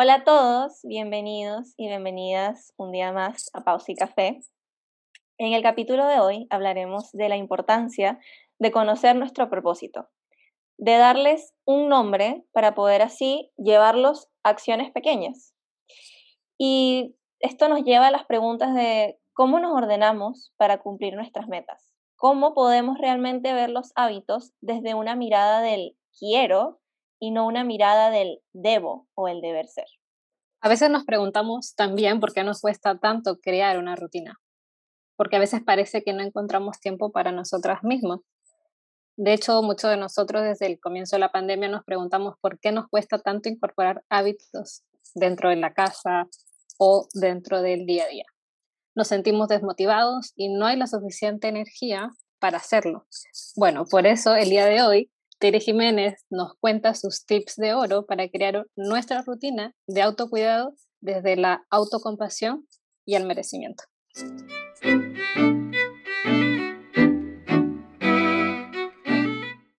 [0.00, 4.38] Hola a todos, bienvenidos y bienvenidas un día más a Pausa y Café.
[5.38, 8.20] En el capítulo de hoy hablaremos de la importancia
[8.60, 10.08] de conocer nuestro propósito,
[10.76, 15.52] de darles un nombre para poder así llevarlos a acciones pequeñas.
[16.56, 21.92] Y esto nos lleva a las preguntas de cómo nos ordenamos para cumplir nuestras metas,
[22.14, 26.78] cómo podemos realmente ver los hábitos desde una mirada del quiero
[27.20, 29.86] y no una mirada del debo o el deber ser.
[30.60, 34.40] A veces nos preguntamos también por qué nos cuesta tanto crear una rutina,
[35.16, 38.20] porque a veces parece que no encontramos tiempo para nosotras mismas.
[39.16, 42.72] De hecho, muchos de nosotros desde el comienzo de la pandemia nos preguntamos por qué
[42.72, 44.82] nos cuesta tanto incorporar hábitos
[45.14, 46.28] dentro de la casa
[46.78, 48.26] o dentro del día a día.
[48.94, 52.10] Nos sentimos desmotivados y no hay la suficiente energía
[52.40, 53.06] para hacerlo.
[53.56, 55.10] Bueno, por eso el día de hoy
[55.40, 61.36] Tere Jiménez nos cuenta sus tips de oro para crear nuestra rutina de autocuidado desde
[61.36, 62.66] la autocompasión
[63.06, 63.84] y el merecimiento.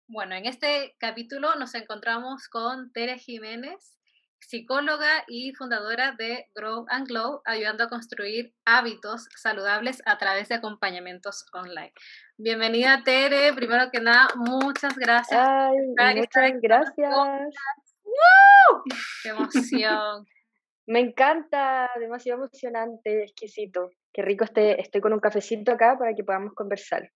[0.08, 3.99] Bueno, en este capítulo nos encontramos con Tere Jiménez,
[4.40, 10.56] psicóloga y fundadora de Grow and Glow, ayudando a construir hábitos saludables a través de
[10.56, 11.94] acompañamientos online.
[12.38, 13.54] Bienvenida, Tere.
[13.54, 15.48] Primero que nada, muchas gracias.
[16.16, 17.14] muchas gracias.
[18.04, 18.84] ¡Woo!
[19.24, 20.26] ¡Qué emoción!
[20.88, 23.92] Me encanta, demasiado emocionante, exquisito.
[24.12, 27.12] Qué rico este, estoy con un cafecito acá para que podamos conversar.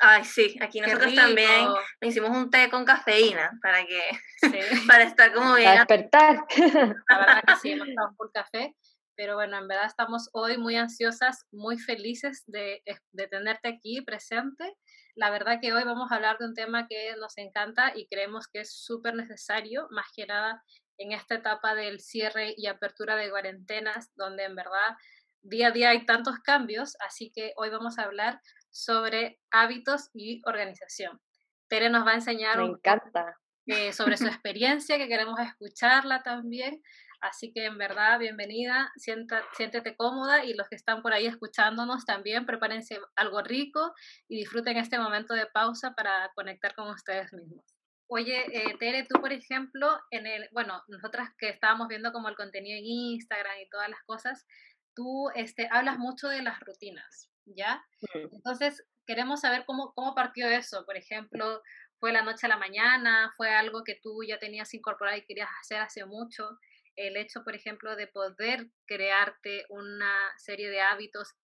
[0.00, 1.68] Ay, sí, aquí nosotros también
[2.02, 4.00] hicimos un té con cafeína para que
[4.90, 5.68] para estar como bien.
[5.68, 6.44] Para despertar.
[7.08, 8.74] La verdad que sí, hemos estado por café,
[9.16, 14.74] pero bueno, en verdad estamos hoy muy ansiosas, muy felices de, de tenerte aquí presente.
[15.14, 18.48] La verdad que hoy vamos a hablar de un tema que nos encanta y creemos
[18.48, 20.62] que es súper necesario, más que nada
[20.98, 24.96] en esta etapa del cierre y apertura de cuarentenas, donde en verdad
[25.42, 28.40] día a día hay tantos cambios, así que hoy vamos a hablar
[28.76, 31.20] sobre hábitos y organización.
[31.68, 33.36] Tere nos va a enseñar Me encanta.
[33.66, 36.82] Eh, sobre su experiencia, que queremos escucharla también.
[37.20, 42.44] Así que en verdad, bienvenida, siéntete cómoda y los que están por ahí escuchándonos también,
[42.44, 43.94] prepárense algo rico
[44.28, 47.64] y disfruten este momento de pausa para conectar con ustedes mismos.
[48.08, 52.36] Oye, eh, Tere, tú por ejemplo, en el, bueno, nosotras que estábamos viendo como el
[52.36, 54.46] contenido en Instagram y todas las cosas,
[54.94, 57.84] tú este, hablas mucho de las rutinas, ¿ya?
[58.14, 60.84] Entonces, queremos saber cómo, cómo partió eso.
[60.84, 61.62] Por ejemplo,
[61.98, 63.32] ¿fue la noche a la mañana?
[63.36, 66.58] ¿Fue algo que tú ya tenías incorporado y querías hacer hace mucho?
[66.96, 71.34] El hecho, por ejemplo, de poder crearte una serie de hábitos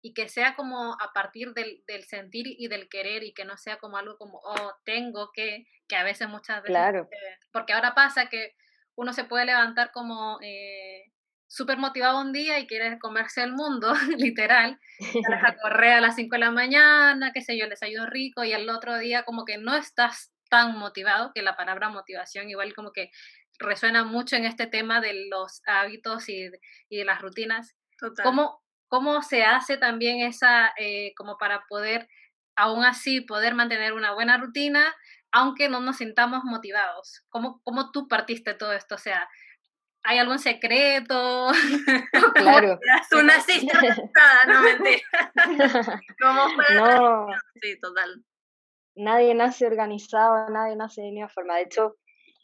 [0.00, 3.56] y que sea como a partir del, del, sentir y del querer y que no
[3.58, 6.70] sea como algo como, oh, tengo que, que a veces muchas veces...
[6.70, 7.08] Claro.
[7.52, 8.54] porque ahora pasa que
[8.94, 11.04] uno se puede levantar como eh,
[11.48, 16.14] súper motivado un día y quieres comerse el mundo, literal, sales a correr a las
[16.14, 19.44] 5 de la mañana, qué sé yo, el desayuno rico y el otro día como
[19.44, 23.10] que no estás tan motivado, que la palabra motivación igual como que
[23.58, 26.48] resuena mucho en este tema de los hábitos y,
[26.88, 27.76] y de las rutinas.
[28.22, 32.08] ¿Cómo, ¿Cómo se hace también esa, eh, como para poder,
[32.56, 34.94] aún así, poder mantener una buena rutina,
[35.32, 37.24] aunque no nos sintamos motivados?
[37.30, 38.94] ¿Cómo, cómo tú partiste todo esto?
[38.94, 39.28] O sea,
[40.04, 41.50] ¿Hay algún secreto?
[42.34, 42.78] Claro.
[43.10, 43.66] Tú naciste
[44.48, 45.02] no mentira.
[46.22, 46.74] ¿Cómo fue?
[46.76, 47.26] No.
[47.60, 48.24] Sí, total.
[48.94, 51.56] Nadie nace organizado, nadie nace de ninguna forma.
[51.56, 51.96] De hecho,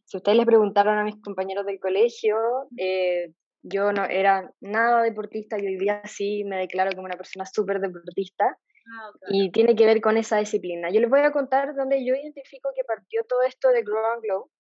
[0.04, 2.37] si ustedes les preguntaron a mis compañeros del colegio,
[2.76, 3.32] eh,
[3.62, 7.81] yo no era nada deportista y hoy día sí me declaro como una persona súper
[7.81, 8.59] deportista.
[8.87, 10.91] Ah, y tiene que ver con esa disciplina.
[10.91, 14.22] Yo les voy a contar dónde yo identifico que partió todo esto de Grow and
[14.22, 14.50] Glow.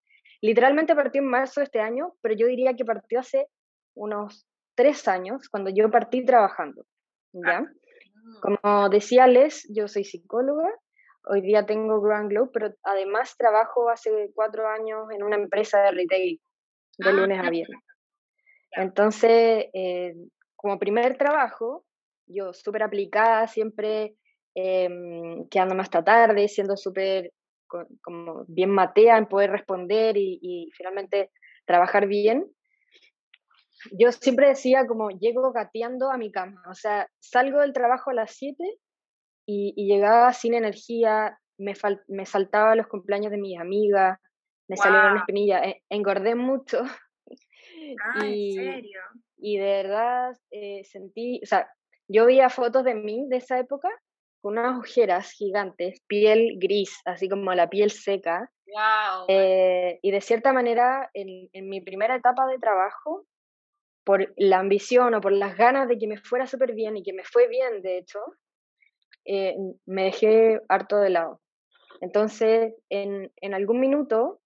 [0.44, 3.48] Literalmente partió en marzo de este año, pero yo diría que partió hace
[3.94, 6.84] unos tres años, cuando yo partí trabajando.
[7.32, 7.60] ¿ya?
[7.60, 7.66] Ah,
[8.42, 10.68] Como decía Les, yo soy psicóloga,
[11.24, 15.92] hoy día tengo Grand Glow, pero además trabajo hace cuatro años en una empresa de
[15.92, 16.38] retail,
[16.98, 17.80] de ah, lunes a viernes.
[18.72, 20.14] Entonces, eh,
[20.56, 21.86] como primer trabajo,
[22.26, 24.14] yo súper aplicada, siempre
[24.54, 24.90] eh,
[25.50, 27.32] quedándome hasta tarde, siendo súper
[28.02, 31.30] como bien matea en poder responder y, finalmente
[31.66, 32.46] trabajar bien,
[33.92, 38.14] yo siempre decía como llego gateando a mi cama, o sea, salgo del trabajo a
[38.14, 38.56] las 7
[39.46, 41.74] y, llegaba sin energía, me,
[42.08, 44.18] me saltaba los cumpleaños de mis amigas,
[44.68, 46.82] me salieron espinillas, e, engordé mucho.
[48.02, 49.00] Ah, y, ¿en serio?
[49.36, 51.68] Y de verdad eh, sentí, o sea,
[52.08, 53.88] yo veía fotos de mí de esa época
[54.44, 58.52] con unas ojeras gigantes, piel gris, así como la piel seca.
[58.66, 59.24] Wow.
[59.28, 63.26] Eh, y de cierta manera, en, en, mi primera etapa de trabajo,
[64.04, 67.14] por la ambición o por las ganas de que me fuera súper bien y que
[67.14, 68.18] me fue bien, de hecho,
[69.24, 69.56] eh,
[69.86, 71.40] me dejé harto de lado.
[72.02, 74.42] Entonces, en, en algún minuto,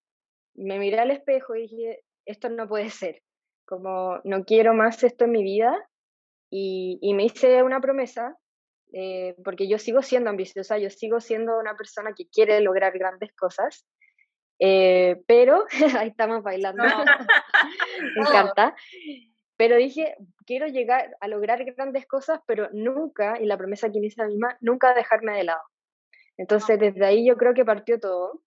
[0.54, 3.20] me miré al espejo y dije, esto no puede ser,
[3.66, 5.76] como no quiero más esto en mi vida.
[6.50, 8.38] Y, y me hice una promesa,
[8.92, 13.34] eh, porque yo sigo siendo ambiciosa, yo sigo siendo una persona que quiere lograr grandes
[13.34, 13.86] cosas,
[14.58, 15.64] eh, pero
[15.98, 16.82] ahí estamos bailando,
[18.16, 18.74] me encanta.
[19.56, 20.14] Pero dije,
[20.46, 24.26] quiero llegar a lograr grandes cosas, pero nunca, y la promesa que me hice a
[24.26, 25.62] mí misma, nunca dejarme de lado.
[26.36, 28.40] Entonces, desde ahí yo creo que partió todo,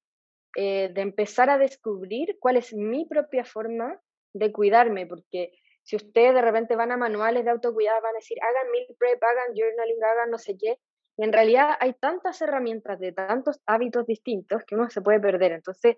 [0.56, 4.00] eh, de empezar a descubrir cuál es mi propia forma
[4.34, 5.52] de cuidarme, porque
[5.84, 9.24] si ustedes de repente van a manuales de autocuidado, van a decir, hagan meal prep,
[9.24, 10.78] hagan journaling, hagan no sé qué,
[11.18, 15.52] y en realidad hay tantas herramientas de tantos hábitos distintos que uno se puede perder.
[15.52, 15.98] Entonces,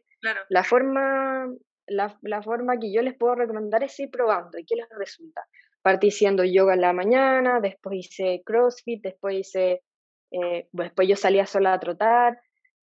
[0.49, 1.47] la forma
[1.87, 5.41] la, la, forma que yo les puedo recomendar es ir probando y qué les resulta.
[5.81, 9.83] Partí haciendo yoga en la mañana, después hice CrossFit, después hice,
[10.31, 12.39] eh, después yo salía sola a trotar,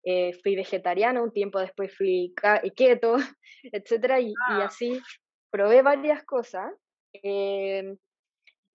[0.03, 2.33] eh, fui vegetariana, un tiempo después fui
[2.75, 3.17] keto,
[3.73, 4.67] etcétera, y, y, ah.
[4.67, 5.01] así
[5.51, 6.73] probé varias cosas.
[7.23, 7.97] Eh,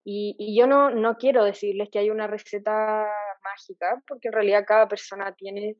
[0.05, 3.07] y, y, yo no, no quiero decirles que hay una receta
[3.43, 5.77] mágica, porque en realidad cada persona tiene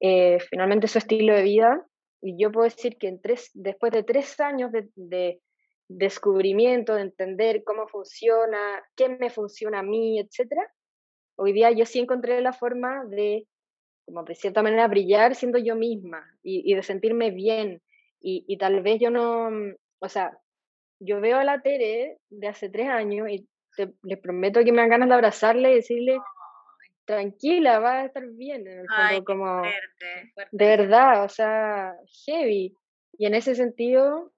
[0.00, 1.86] eh, finalmente su estilo de vida
[2.22, 3.18] y yo puedo decir que
[3.54, 5.40] después de tres años de,
[5.88, 8.58] descubrimiento, de entender cómo funciona,
[8.94, 10.52] qué me funciona a mí, etc.,
[11.36, 13.46] hoy día yo sí encontré la forma de,
[14.04, 17.82] como de cierta manera, brillar siendo yo misma y, de sentirme bien.
[18.20, 19.48] Y, tal vez yo no,
[19.98, 20.38] o sea,
[21.00, 24.82] yo veo a la Tere de hace tres años y te, les prometo que me
[24.82, 26.18] dan ganas de abrazarle y decirle,
[27.06, 29.62] tranquila, va a estar bien, en el fondo, como
[30.52, 32.76] de verdad, o sea, heavy.
[33.18, 34.32] Y en ese sentido,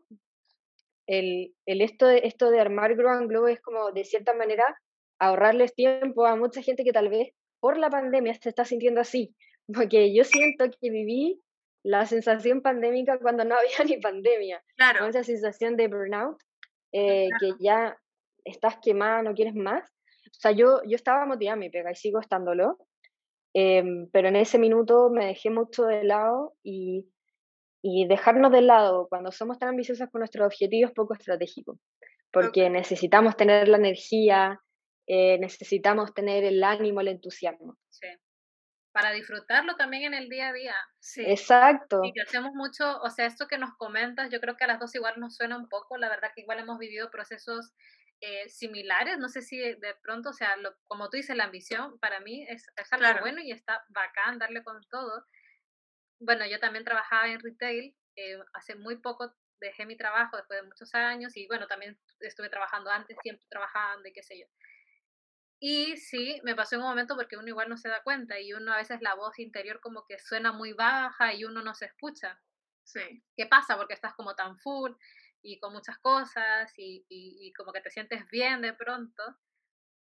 [1.06, 4.64] el, el esto, de, esto de armar Grow and Glow es como, de cierta manera,
[5.19, 9.35] ahorrarles tiempo a mucha gente que tal vez por la pandemia se está sintiendo así,
[9.75, 11.41] porque yo siento que viví
[11.85, 15.06] la sensación pandémica cuando no había ni pandemia, claro.
[15.06, 16.38] esa sensación de burnout,
[16.93, 17.97] eh, que ya
[18.44, 19.93] estás quemada, no quieres más,
[20.33, 22.79] o sea, yo, yo estaba motivada mi pega y sigo estándolo,
[23.55, 27.06] em, pero en ese minuto me dejé mucho de lado y,
[27.83, 31.79] y dejarnos de lado cuando somos tan ambiciosas con nuestros objetivos es poco estratégico,
[32.33, 34.61] porque necesitamos tener la energía,
[35.06, 37.77] eh, necesitamos tener el ánimo, el entusiasmo.
[37.91, 38.09] Sí.
[38.93, 40.75] Para disfrutarlo también en el día a día.
[41.00, 41.25] Sí.
[41.27, 42.00] Exacto.
[42.05, 44.81] Y que hacemos mucho, o sea, esto que nos comentas, yo creo que a las
[44.81, 47.73] dos igual nos suena un poco, la verdad que igual hemos vivido procesos
[48.21, 51.99] eh, similares, no sé si de pronto, o sea, lo, como tú dices, la ambición
[51.99, 55.27] para mí es, es algo bueno y está bacán darle con todo.
[56.21, 60.69] Bueno, yo también trabajaba en retail, eh, hace muy poco dejé mi trabajo después de
[60.69, 64.47] muchos años y bueno, también estuve trabajando antes, siempre trabajando y qué sé yo.
[65.64, 68.53] Y sí, me pasó en un momento porque uno igual no se da cuenta y
[68.53, 71.85] uno a veces la voz interior como que suena muy baja y uno no se
[71.85, 72.37] escucha.
[72.82, 73.23] Sí.
[73.37, 73.76] ¿Qué pasa?
[73.76, 74.91] Porque estás como tan full
[75.41, 79.23] y con muchas cosas y, y, como que te sientes bien de pronto.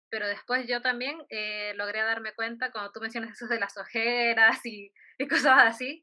[0.09, 4.65] Pero después yo también eh, logré darme cuenta, cuando tú mencionas eso de las ojeras
[4.65, 6.01] y, y cosas así,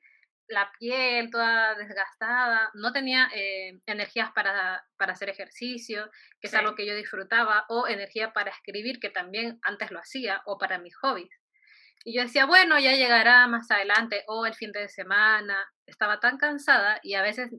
[0.49, 6.11] la piel toda desgastada, no tenía eh, energías para, para, hacer ejercicio,
[6.41, 10.43] que es algo que yo disfrutaba, o energía para escribir, que también antes lo hacía,
[10.47, 11.31] o para mis hobbies.
[12.05, 15.71] Y yo decía, bueno, ya llegará más adelante, o el fin de semana.
[15.87, 17.51] Estaba tan cansada y a veces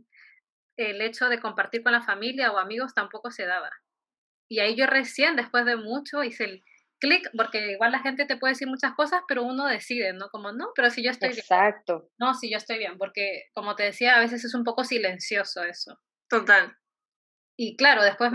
[0.78, 3.70] el hecho de compartir con la familia o amigos tampoco se daba.
[4.50, 6.64] Y ahí yo recién, después de mucho, hice el
[7.00, 10.30] clic, porque igual la gente te puede decir muchas cosas, pero uno decide, ¿no?
[10.30, 11.40] Como, no, pero si yo estoy bien.
[11.40, 12.10] Exacto.
[12.18, 15.64] No, si yo estoy bien, porque como te decía, a veces es un poco silencioso
[15.64, 16.00] eso.
[16.30, 16.76] Total.
[17.62, 18.32] Y claro, después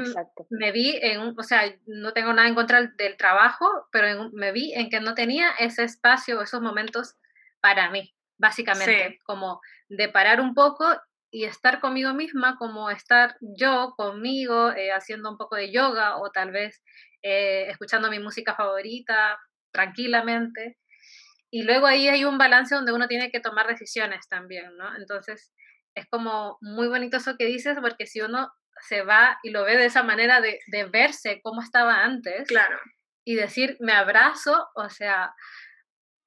[0.50, 4.74] me vi en, o sea, no tengo nada en contra del trabajo, pero me vi
[4.74, 7.14] en que no tenía ese espacio, esos momentos
[7.60, 10.84] para mí, básicamente, como de parar un poco
[11.30, 16.30] y estar conmigo misma, como estar yo conmigo eh, haciendo un poco de yoga o
[16.30, 16.82] tal vez
[17.24, 19.38] eh, escuchando mi música favorita
[19.72, 20.76] tranquilamente.
[21.50, 24.94] Y luego ahí hay un balance donde uno tiene que tomar decisiones también, ¿no?
[24.96, 25.52] Entonces
[25.94, 28.52] es como muy bonito eso que dices, porque si uno
[28.88, 32.78] se va y lo ve de esa manera de, de verse como estaba antes, claro.
[33.24, 35.32] y decir, me abrazo, o sea,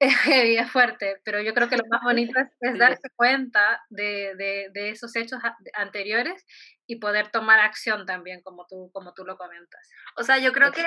[0.00, 4.34] es fuerte, pero yo creo que lo más bonito es, darse cuenta de,
[4.72, 5.40] de, esos hechos
[5.74, 6.44] anteriores
[6.88, 9.88] y poder tomar acción también, como tú, como tú lo comentas.
[10.16, 10.82] O sea, yo creo que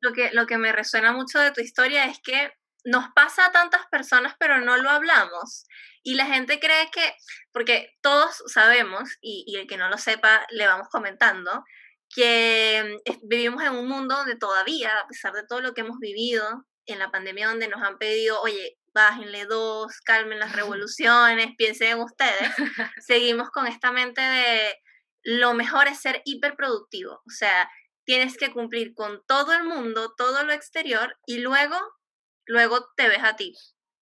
[0.00, 2.52] lo, que lo que me resuena mucho de tu historia es que
[2.84, 5.64] nos pasa a tantas personas, pero no lo hablamos.
[6.02, 7.14] Y la gente cree que,
[7.52, 11.64] porque todos sabemos, y, y el que no lo sepa, le vamos comentando,
[12.12, 16.66] que vivimos en un mundo donde todavía, a pesar de todo lo que hemos vivido
[16.86, 22.00] en la pandemia, donde nos han pedido, oye, bájenle dos, calmen las revoluciones, piensen en
[22.00, 22.50] ustedes,
[23.06, 24.74] seguimos con esta mente de
[25.24, 27.68] lo mejor es ser hiperproductivo, o sea,
[28.04, 31.76] tienes que cumplir con todo el mundo, todo lo exterior y luego,
[32.46, 33.54] luego te ves a ti.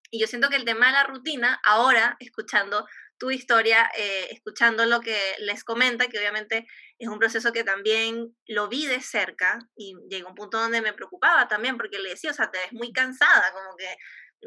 [0.10, 2.86] Y yo siento que el tema de la rutina, ahora, escuchando
[3.18, 6.66] tu historia, eh, escuchando lo que les comenta, que obviamente
[6.98, 10.94] es un proceso que también lo vi de cerca y llegó un punto donde me
[10.94, 13.96] preocupaba también, porque le decía, o sea, te ves muy cansada, como que,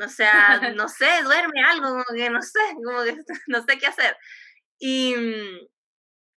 [0.04, 3.16] o sea, no sé, duerme algo, como que no sé, como que
[3.46, 4.16] no sé qué hacer.
[4.78, 5.14] Y,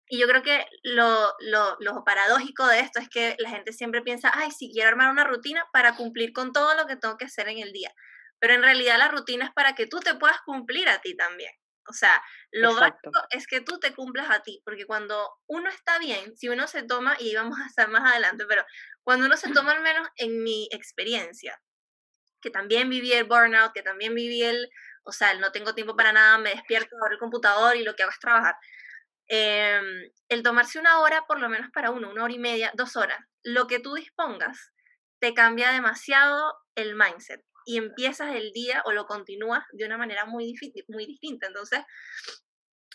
[0.07, 4.01] y yo creo que lo, lo, lo, paradójico de esto es que la gente siempre
[4.01, 7.25] piensa, ay, si quiero armar una rutina para cumplir con todo lo que tengo que
[7.25, 7.91] hacer en el día.
[8.39, 11.51] Pero en realidad la rutina es para que tú te puedas cumplir a ti también.
[11.87, 12.21] O sea,
[12.51, 16.49] lo básico es que tú te cumplas a ti, porque cuando uno está bien, si
[16.49, 18.63] uno se toma, y vamos a estar más adelante, pero
[19.03, 21.59] cuando uno se toma al menos en mi experiencia,
[22.41, 24.69] que también viví el burnout, que también viví el,
[25.03, 27.95] o sea, el no tengo tiempo para nada, me despierto, abro el computador y lo
[27.95, 28.55] que hago es trabajar.
[29.27, 32.95] Em, el tomarse una hora, por lo menos para uno, una hora y media, dos
[32.95, 34.71] horas, lo que tú dispongas,
[35.19, 40.25] te cambia demasiado el mindset y empiezas el día o lo continúas de una manera
[40.25, 40.53] muy,
[40.87, 41.47] muy distinta.
[41.47, 41.79] Entonces,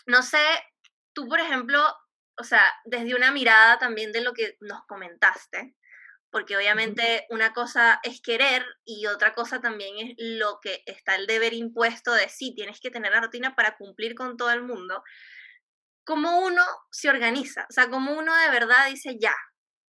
[0.05, 0.43] no sé,
[1.13, 1.83] tú, por ejemplo,
[2.37, 5.75] o sea, desde una mirada también de lo que nos comentaste,
[6.31, 11.27] porque obviamente una cosa es querer y otra cosa también es lo que está el
[11.27, 15.03] deber impuesto de sí, tienes que tener la rutina para cumplir con todo el mundo
[16.03, 19.35] cómo uno se organiza, o sea, cómo uno de verdad dice, ya,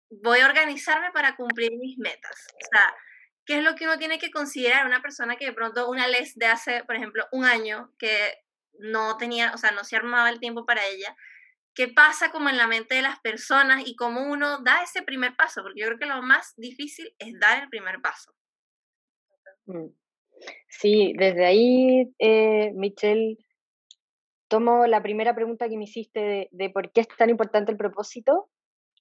[0.10, 2.48] voy a organizarme para cumplir mis metas.
[2.56, 2.94] O sea,
[3.46, 4.86] ¿qué es lo que uno tiene que considerar?
[4.86, 8.36] Una persona que de pronto, una les de hace, por ejemplo, un año, que
[8.80, 11.16] no tenía, o sea, no se armaba el tiempo para ella,
[11.74, 15.36] ¿qué pasa como en la mente de las personas y cómo uno da ese primer
[15.36, 15.62] paso?
[15.64, 18.34] Porque yo creo que lo más difícil es dar el primer paso.
[19.66, 19.88] Mm.
[20.68, 23.38] Sí, desde ahí, eh, Michelle,
[24.52, 28.50] tomo la primera pregunta que me hiciste de, por qué es tan importante el propósito,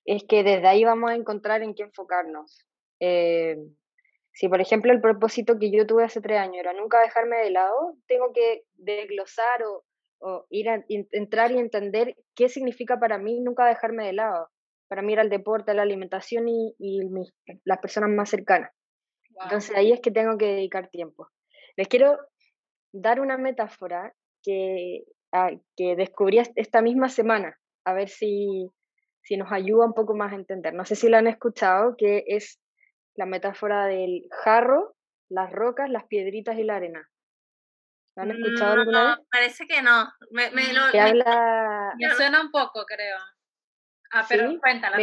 [0.05, 2.65] es que desde ahí vamos a encontrar en qué enfocarnos.
[3.01, 3.57] Eh,
[4.33, 7.51] si, por ejemplo, el propósito que yo tuve hace tres años era nunca dejarme de
[7.51, 9.85] lado, tengo que desglosar o,
[10.51, 14.51] ir a entrar y entender qué significa para mí nunca dejarme de lado.
[14.87, 16.77] Para mí era el deporte, la alimentación y,
[17.65, 18.71] las personas más cercanas.
[19.43, 21.27] Entonces ahí es que tengo que dedicar tiempo.
[21.77, 22.19] Les quiero
[22.93, 25.05] dar una metáfora que
[25.77, 28.71] que descubrí esta misma semana, a ver si,
[29.23, 30.75] si nos ayuda un poco más a entender.
[30.75, 32.61] No sé si la han escuchado, que es
[33.15, 34.97] la metáfora del jarro,
[35.29, 37.09] las rocas, las piedritas y la arena.
[38.17, 39.27] ¿La han escuchado alguna vez?
[39.31, 40.13] Parece que no.
[40.31, 41.95] Me, me, lo, habla...
[41.97, 43.17] me suena un poco, creo.
[44.13, 44.97] Ah, pero cuéntala,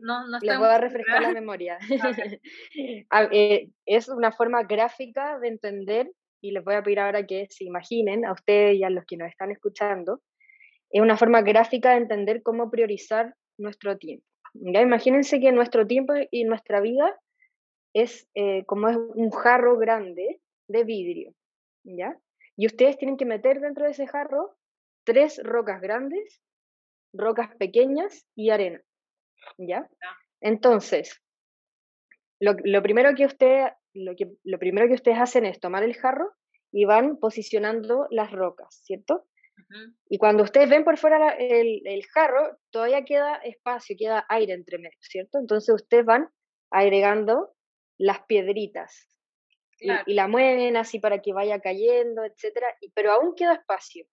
[0.00, 1.78] no, no, Les voy a refrescar la memoria.
[3.32, 6.10] Eh, es una forma gráfica de entender
[6.42, 9.16] y les voy a pedir ahora que se imaginen a ustedes y a los que
[9.16, 10.20] nos están escuchando,
[10.90, 14.26] es una forma gráfica de entender cómo priorizar nuestro tiempo.
[14.54, 14.82] ¿ya?
[14.82, 17.18] Imagínense que nuestro tiempo y nuestra vida
[17.94, 21.32] es eh, como es un jarro grande de vidrio,
[21.84, 22.18] ¿ya?
[22.56, 24.56] Y ustedes tienen que meter dentro de ese jarro
[25.04, 26.40] tres rocas grandes,
[27.12, 28.82] rocas pequeñas y arena,
[29.58, 29.88] ¿ya?
[30.40, 31.22] Entonces,
[32.40, 35.94] lo, lo primero que usted lo, que, lo primero que ustedes hacen es tomar el
[35.94, 36.30] jarro
[36.70, 39.26] y van posicionando las rocas, ¿cierto?
[40.08, 44.78] Y cuando ustedes ven por fuera el, el, jarro, todavía queda espacio, queda aire entre
[44.78, 45.38] medio, ¿cierto?
[45.38, 46.28] Entonces ustedes van
[46.70, 47.54] agregando
[47.98, 49.12] las piedritas
[50.06, 54.06] y, la mueven así para que vaya cayendo, etcétera, pero aún queda espacio.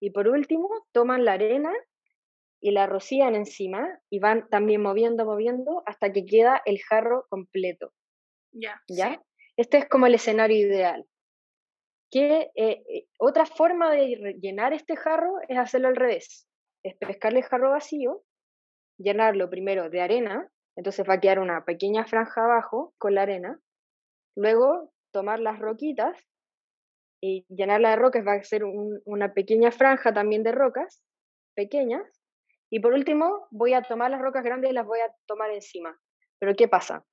[0.00, 1.72] Y por último, toman la arena
[2.60, 7.92] y la rocían encima y van también moviendo, moviendo hasta que queda el jarro completo.
[8.52, 8.80] Ya.
[8.88, 9.22] ¿Ya?
[9.56, 11.06] Este es como el escenario ideal.
[12.10, 16.46] Que eh, eh, otra forma de llenar este jarro es hacerlo al revés.
[16.84, 18.22] Es pescarle el jarro vacío,
[18.98, 23.58] llenarlo primero de arena, entonces va a quedar una pequeña franja abajo con la arena.
[24.36, 26.18] Luego tomar las roquitas
[27.20, 31.02] y llenarla de rocas va a ser una pequeña franja también de rocas
[31.54, 32.02] pequeñas.
[32.70, 35.98] Y por último, voy a tomar las rocas grandes y las voy a tomar encima.
[36.38, 37.04] Pero ¿qué pasa?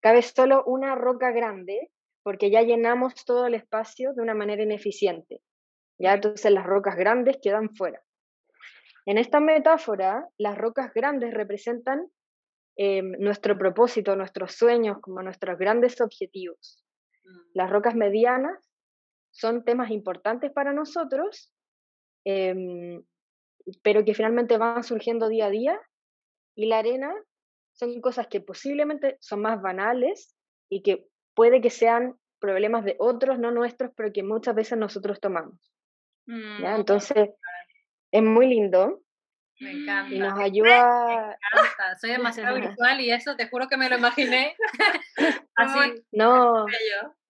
[0.00, 1.90] Cabe solo una roca grande
[2.22, 5.40] porque ya llenamos todo el espacio de una manera ineficiente.
[5.98, 8.02] Ya entonces las rocas grandes quedan fuera.
[9.06, 12.10] En esta metáfora, las rocas grandes representan
[12.76, 16.84] em, nuestro propósito, nuestros sueños, como nuestros grandes objetivos.
[17.24, 17.38] Mm.
[17.54, 18.58] Las rocas medianas
[19.30, 21.52] son temas importantes para nosotros,
[22.24, 23.02] em,
[23.82, 25.80] pero que finalmente van surgiendo día a día,
[26.54, 27.12] y la arena
[27.78, 30.36] son cosas que posiblemente son más banales
[30.68, 35.20] y que puede que sean problemas de otros, no nuestros, pero que muchas veces nosotros
[35.20, 35.72] tomamos.
[36.26, 37.30] Mm, Entonces,
[38.10, 39.00] es muy lindo.
[39.60, 40.14] Me encanta.
[40.14, 41.38] Y nos ayuda.
[42.00, 42.10] Soy
[42.42, 44.56] demasiado visual y eso te juro que me lo imaginé.
[45.56, 46.04] Así.
[46.12, 46.66] No,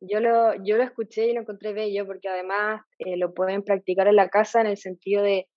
[0.01, 4.09] yo lo, yo lo escuché y lo encontré bello porque además eh, lo pueden practicar
[4.09, 5.49] en la casa en el sentido de,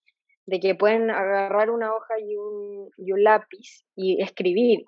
[0.51, 2.91] de que pueden agarrar una hoja y un,
[3.23, 4.83] lápiz y escribir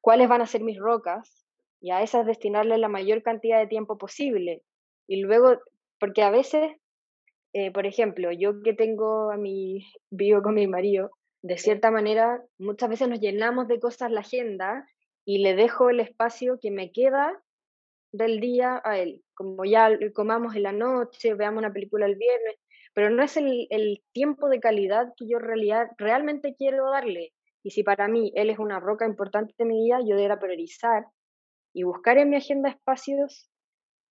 [0.00, 1.46] cuáles van a ser mis rocas
[1.80, 4.62] y a esas destinarle la mayor cantidad de tiempo posible.
[5.06, 5.58] Y luego,
[5.98, 6.72] porque a veces
[7.54, 12.42] eh, por ejemplo, yo que tengo a mi, vivo con mi marido, de cierta manera,
[12.58, 14.88] muchas veces nos llenamos de cosas la agenda
[15.24, 17.40] y le dejo el espacio que me queda
[18.12, 19.22] del día a él.
[19.34, 22.56] Como ya comamos en la noche, veamos una película el viernes,
[22.94, 27.32] pero no es el, el tiempo de calidad que yo realidad, realmente quiero darle.
[27.62, 31.04] Y si para mí él es una roca importante de mi vida, yo debería priorizar
[31.74, 33.50] y buscar en mi agenda espacios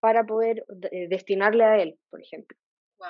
[0.02, 2.58] para poder eh, destinarle a él, por ejemplo.
[2.98, 3.08] Wow.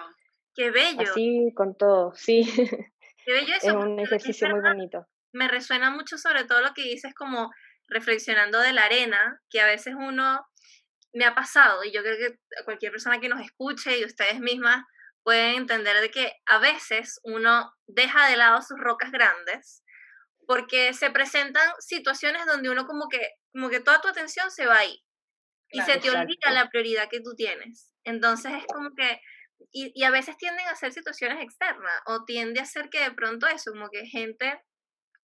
[0.53, 1.01] Qué bello.
[1.01, 2.43] Así con todo, sí.
[3.25, 3.67] Qué bello eso.
[3.69, 5.07] Es un ejercicio muy bonito.
[5.33, 7.49] Me resuena mucho sobre todo lo que dices como
[7.87, 10.45] reflexionando de la arena, que a veces uno
[11.13, 14.83] me ha pasado y yo creo que cualquier persona que nos escuche y ustedes mismas
[15.23, 19.83] pueden entender de que a veces uno deja de lado sus rocas grandes
[20.45, 24.79] porque se presentan situaciones donde uno como que como que toda tu atención se va
[24.79, 25.01] ahí
[25.69, 27.91] y se te olvida la prioridad que tú tienes.
[28.03, 29.19] Entonces es como que
[29.71, 33.47] y, a veces tienden a ser situaciones externas o tiende a ser que de pronto
[33.47, 34.61] eso, como que gente,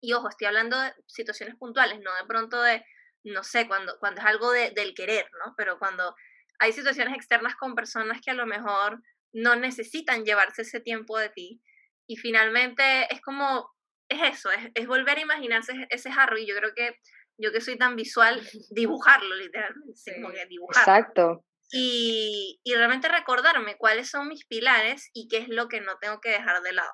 [0.02, 2.84] y ojo, estoy hablando de situaciones puntuales, no de pronto de,
[3.24, 5.54] no sé, cuando, cuando es algo de, del querer, ¿no?
[5.58, 6.16] Pero cuando
[6.60, 9.02] hay situaciones externas con personas que a lo mejor
[9.34, 11.62] no necesitan llevarse ese tiempo de ti
[12.08, 13.70] y finalmente es como,
[14.10, 16.96] es eso, es, es volver a imaginarse ese jarro y yo creo que
[17.42, 20.82] yo que soy tan visual, dibujarlo literalmente, como que dibujarlo.
[20.82, 25.98] Exacto y, y, realmente recordarme cuáles son mis pilares y qué es lo que no
[26.00, 26.92] tengo que dejar de lado.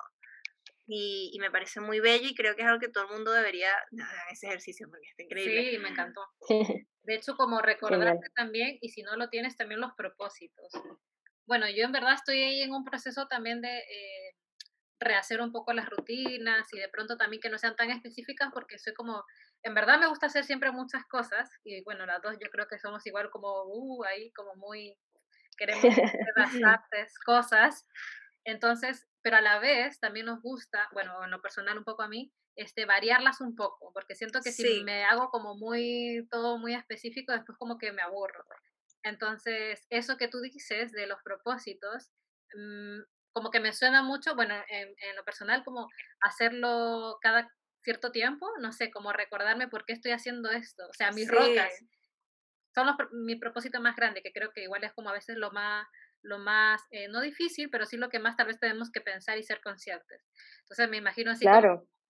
[0.86, 3.32] Y, y me parece muy bello y creo que es algo que todo el mundo
[3.32, 5.70] debería hacer ese ejercicio porque está increíble.
[5.70, 6.20] Sí, me encantó.
[7.02, 10.72] De hecho, como recordarte también, y si no lo tienes, también los propósitos.
[11.46, 14.36] Bueno, yo en verdad estoy ahí en un proceso también de eh,
[15.00, 18.78] rehacer un poco las rutinas y de pronto también que no sean tan específicas porque
[18.78, 19.24] soy como
[19.62, 22.78] en verdad me gusta hacer siempre muchas cosas y bueno, las dos yo creo que
[22.78, 24.96] somos igual como, uh, ahí como muy,
[25.58, 27.86] queremos hacer bastantes cosas.
[28.44, 32.08] Entonces, pero a la vez también nos gusta, bueno, en lo personal un poco a
[32.08, 36.74] mí, este, variarlas un poco, porque siento que si me hago como muy, todo muy
[36.74, 38.44] específico, después como que me aburro.
[39.06, 42.10] Entonces, eso que tú dices de los propósitos,
[42.54, 43.00] mm,
[43.32, 45.88] como que me suena mucho, bueno, en, en, lo personal, como
[46.20, 47.48] hacerlo cada
[47.82, 50.88] cierto tiempo, no sé, como recordarme por qué estoy haciendo esto.
[50.88, 51.72] O sea, mis rocas
[52.74, 55.86] son mi propósito más grande, que creo que igual es como a veces lo más,
[56.22, 59.38] lo más, eh, no difícil, pero sí lo que más tal vez tenemos que pensar
[59.38, 60.26] y ser conscientes.
[60.62, 61.46] Entonces me imagino así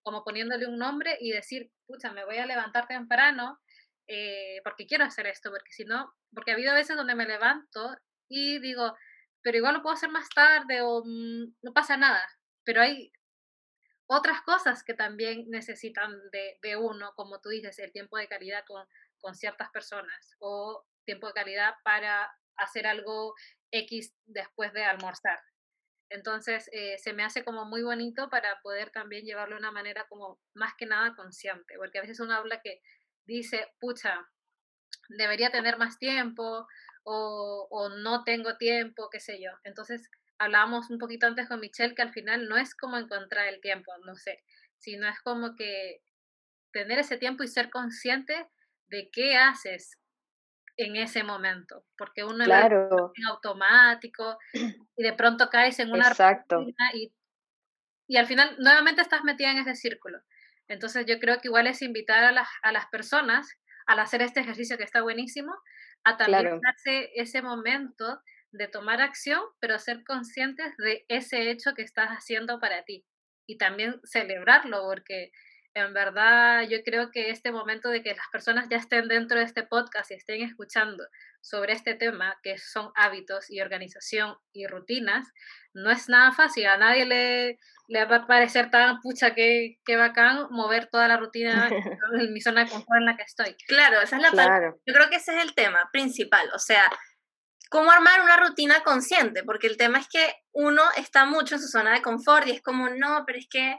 [0.01, 3.59] como, poniéndole un nombre y decir, pucha, me voy a levantar temprano
[4.07, 7.95] eh, porque quiero hacer esto, porque si no, porque ha habido veces donde me levanto
[8.29, 8.95] y digo,
[9.41, 12.23] pero igual lo puedo hacer más tarde o mm, no pasa nada,
[12.63, 13.11] pero hay
[14.07, 18.63] otras cosas que también necesitan de, de, uno, como tú dices, el tiempo de calidad
[18.65, 18.85] con,
[19.19, 23.35] con ciertas personas o tiempo de calidad para hacer algo
[23.71, 25.39] X después de almorzar.
[26.09, 30.05] Entonces, eh, se me hace como muy bonito para poder también llevarlo de una manera
[30.07, 32.81] como más que nada consciente, porque a veces uno habla que
[33.27, 34.27] dice, pucha,
[35.09, 36.67] debería tener más tiempo
[37.03, 39.51] o, o no tengo tiempo, qué sé yo.
[39.63, 40.09] Entonces,
[40.39, 43.91] hablábamos un poquito antes con Michelle que al final no es como encontrar el tiempo,
[44.05, 44.43] no sé,
[44.77, 46.01] sino es como que
[46.71, 48.47] tener ese tiempo y ser consciente
[48.87, 49.97] de qué haces
[50.77, 53.11] en ese momento, porque uno claro.
[53.15, 54.37] es en automático
[54.95, 56.63] y de pronto caes en una Exacto.
[56.93, 57.11] y,
[58.07, 60.19] y al final nuevamente estás metida en ese círculo.
[60.67, 63.47] Entonces yo creo que igual es invitar a las, a las personas
[63.85, 65.53] al hacer este ejercicio que está buenísimo,
[66.03, 71.83] a también darse ese momento de tomar acción, pero ser conscientes de ese hecho que
[71.83, 73.05] estás haciendo para ti
[73.47, 75.31] y también celebrarlo, porque
[75.77, 79.45] en verdad yo creo que este momento de que las personas ya estén dentro de
[79.45, 81.03] este podcast y estén escuchando
[81.41, 85.27] sobre este tema, que son hábitos y organización y rutinas,
[85.73, 86.65] no es nada fácil.
[86.67, 91.17] A nadie le, le va a parecer tan pucha que, que bacán mover toda la
[91.17, 91.69] rutina
[92.19, 93.55] en mi zona de confort en la que estoy.
[93.67, 94.79] Claro, esa es la parte.
[94.85, 96.49] Yo creo que ese es el tema principal.
[96.53, 96.89] O sea,
[97.69, 101.67] cómo armar una rutina consciente, porque el tema es que uno está mucho en su
[101.67, 103.77] zona de confort y es como, no, pero es que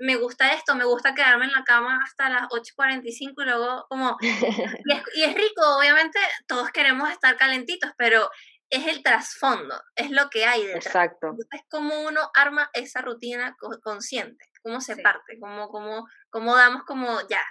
[0.00, 4.16] me gusta esto, me gusta quedarme en la cama hasta las 8.45 y luego como...
[5.14, 8.30] Y es, rico, obviamente todos queremos estar calentitos, pero
[8.70, 10.86] es el trasfondo, es lo que hay detrás.
[10.86, 11.34] Exacto.
[11.50, 17.20] Es como uno arma esa rutina consciente, cómo se parte, cómo, cómo, cómo damos como,
[17.28, 17.44] ya,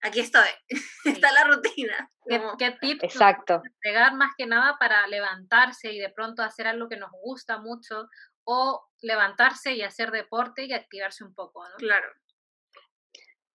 [0.00, 0.48] aquí estoy,
[1.04, 2.10] está la rutina.
[2.26, 3.62] ¿Qué, qué tips Exacto.
[3.82, 8.08] pegar más que nada para levantarse y de pronto hacer algo que nos gusta mucho
[8.44, 11.76] o levantarse y hacer deporte y activarse un poco, ¿no?
[11.76, 12.06] Claro.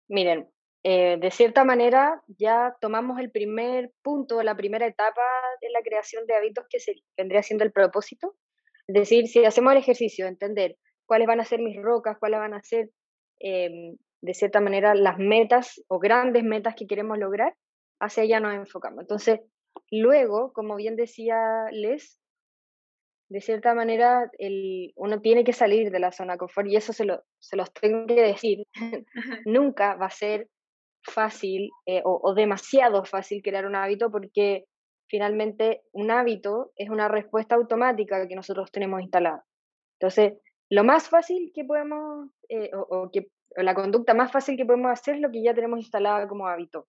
[0.07, 0.49] Miren,
[0.83, 5.21] eh, de cierta manera ya tomamos el primer punto, la primera etapa
[5.61, 8.35] de la creación de hábitos que se vendría siendo el propósito.
[8.87, 12.53] Es decir, si hacemos el ejercicio, entender cuáles van a ser mis rocas, cuáles van
[12.53, 12.89] a ser,
[13.39, 17.55] em, de cierta manera, las metas o grandes metas que queremos lograr,
[17.99, 19.01] hacia allá nos enfocamos.
[19.01, 19.41] Entonces,
[19.91, 21.37] luego, como bien decía
[21.71, 22.18] Les,
[23.29, 26.93] de cierta manera, el, uno tiene que salir de la zona de confort y eso
[26.93, 28.65] se, lo, se los tengo que decir.
[29.45, 30.49] Nunca va a ser
[31.03, 34.65] fácil eh, o, demasiado fácil crear un hábito porque
[35.07, 39.45] finalmente un hábito es una respuesta automática que nosotros tenemos instalada.
[39.99, 40.33] Entonces,
[40.69, 45.15] lo más fácil que podemos, eh, o, que, la conducta más fácil que podemos hacer
[45.15, 46.87] es lo que ya tenemos instalada como hábito.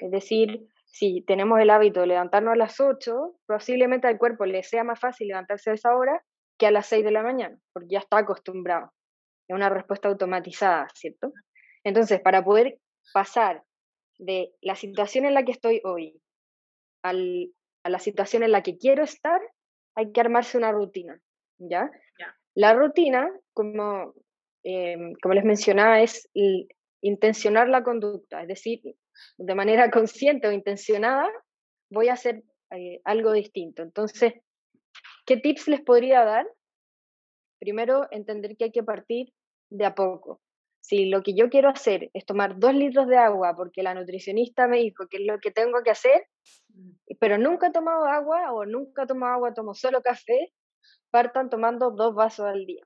[0.00, 4.62] Es decir, si tenemos el hábito de levantarnos a las 8, posiblemente al cuerpo le
[4.62, 6.22] sea más fácil levantarse a esa hora
[6.58, 8.92] que a las 6 de la mañana, porque ya está acostumbrado.
[9.48, 11.32] Es una respuesta automatizada, ¿cierto?
[11.84, 12.78] Entonces, para poder
[13.14, 13.62] pasar
[14.18, 16.20] de la situación en la que estoy hoy
[17.02, 17.52] al,
[17.84, 19.40] a la situación en la que quiero estar,
[19.96, 21.20] hay que armarse una rutina,
[21.58, 21.90] ¿ya?
[22.54, 24.14] La rutina, como,
[24.64, 26.28] em, como les mencionaba, es
[27.00, 28.80] intencionar la conducta, es decir,
[29.38, 31.28] de manera consciente o intencionada,
[31.90, 33.82] voy a hacer eh, algo distinto.
[33.82, 34.34] Entonces,
[35.26, 36.46] ¿qué tips les podría dar?
[37.58, 39.32] Primero, entender que hay que partir
[39.70, 40.40] de a poco.
[40.80, 44.66] Si lo que yo quiero hacer es tomar dos litros de agua porque la nutricionista
[44.66, 46.26] me dijo que es lo que tengo que hacer,
[46.68, 46.90] mm.
[47.18, 50.52] pero nunca he tomado agua o nunca he tomado agua, tomo solo café,
[51.10, 52.82] partan tomando dos vasos al día.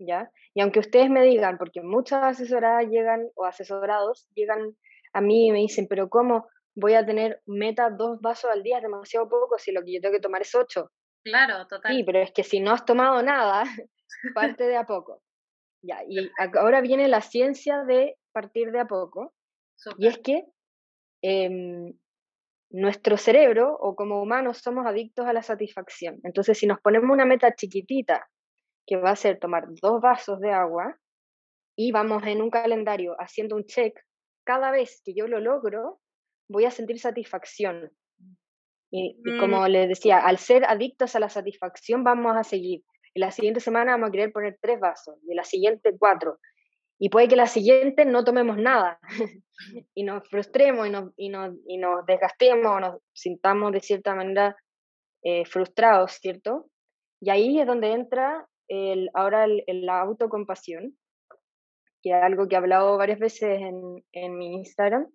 [0.00, 0.30] ¿Ya?
[0.54, 4.76] Y aunque ustedes me digan, porque muchas asesoradas llegan o asesorados llegan
[5.12, 8.78] a mí me dicen, pero ¿cómo voy a tener meta dos vasos al día?
[8.78, 10.90] Es demasiado poco si lo que yo tengo que tomar es ocho.
[11.24, 11.94] Claro, total.
[11.94, 13.64] Sí, pero es que si no has tomado nada,
[14.34, 15.22] parte de a poco.
[15.82, 19.34] Ya, y ahora viene la ciencia de partir de a poco.
[19.96, 20.44] Y es que
[21.22, 21.92] em,
[22.70, 26.18] nuestro cerebro o como humanos somos adictos a la satisfacción.
[26.24, 28.28] Entonces, si nos ponemos una meta chiquitita,
[28.86, 30.98] que va a ser tomar dos vasos de agua,
[31.76, 33.96] y vamos en un calendario haciendo un check
[34.48, 36.00] cada vez que yo lo logro,
[36.48, 37.92] voy a sentir satisfacción.
[38.90, 39.40] Y, mm.
[39.40, 42.82] como les decía, al ser adictos a la satisfacción, vamos a seguir.
[43.14, 46.38] En la siguiente semana vamos a querer poner tres vasos, y en la siguiente cuatro.
[46.98, 48.98] Y puede que la siguiente no tomemos nada
[49.94, 54.14] y nos frustremos y nos, y nos, y nos desgastemos o nos sintamos de cierta
[54.14, 54.56] manera
[55.22, 56.70] eh, frustrados, ¿cierto?
[57.20, 60.96] Y ahí es donde entra el, ahora el, la autocompasión,
[62.12, 65.08] algo que he hablado varias veces en, en mi Instagram,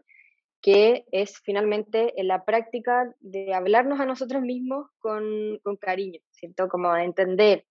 [0.62, 6.70] que es finalmente en la práctica de hablarnos a nosotros mismos con, con cariño, ¿cierto?
[6.70, 7.66] Como de entender,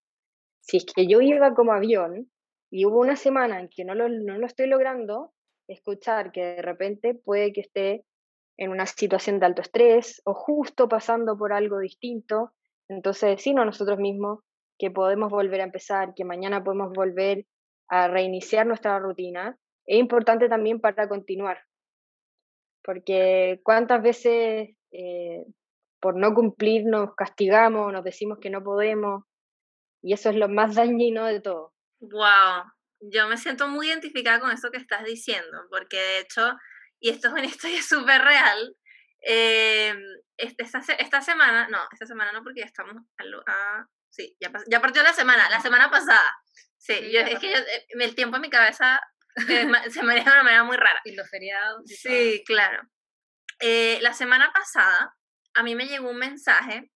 [0.61, 2.29] si es que yo iba como avión
[2.69, 5.33] y hubo una semana en que no lo, no lo estoy logrando,
[5.67, 8.05] escuchar que de repente puede que esté
[8.57, 12.51] en una situación de alto estrés o justo pasando por algo distinto,
[12.87, 14.39] entonces decirnos a nosotros mismos
[14.77, 17.45] que podemos volver a empezar, que mañana podemos volver
[17.93, 21.63] a reiniciar nuestra rutina, es importante también para continuar.
[22.83, 25.45] Porque cuántas veces eh,
[25.99, 29.25] por no cumplir nos castigamos, nos decimos que no podemos,
[30.01, 31.75] y eso es lo más dañino de todo.
[31.99, 32.63] Wow,
[32.99, 36.51] yo me siento muy identificada con esto que estás diciendo, porque de hecho,
[36.99, 38.75] y esto es una historia súper real,
[39.21, 39.93] eh,
[40.37, 42.95] esta, esta, semana, no, esta semana no, porque ya estamos
[43.45, 46.33] a, sí, ya, ya partió la semana, la semana pasada,
[46.85, 48.99] Sí, es que eh, el tiempo en mi cabeza
[49.49, 51.01] eh, se maneja de una manera muy rara.
[51.05, 51.81] Y los feriados.
[51.85, 52.81] sí, claro.
[53.59, 55.15] Eh, la semana pasada
[55.53, 56.89] a mí me llegó un mensaje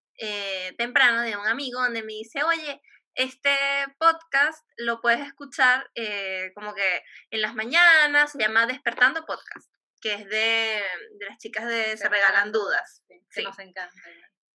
[0.77, 2.81] temprano de un amigo donde me dice, oye,
[3.17, 3.55] este
[3.97, 10.13] podcast lo puedes escuchar eh, como que en las mañanas, se llama Despertando Podcast, que
[10.13, 10.81] es de,
[11.27, 13.03] las chicas de Se, Regalan Dudas.
[13.29, 13.89] Sí, nos encanta.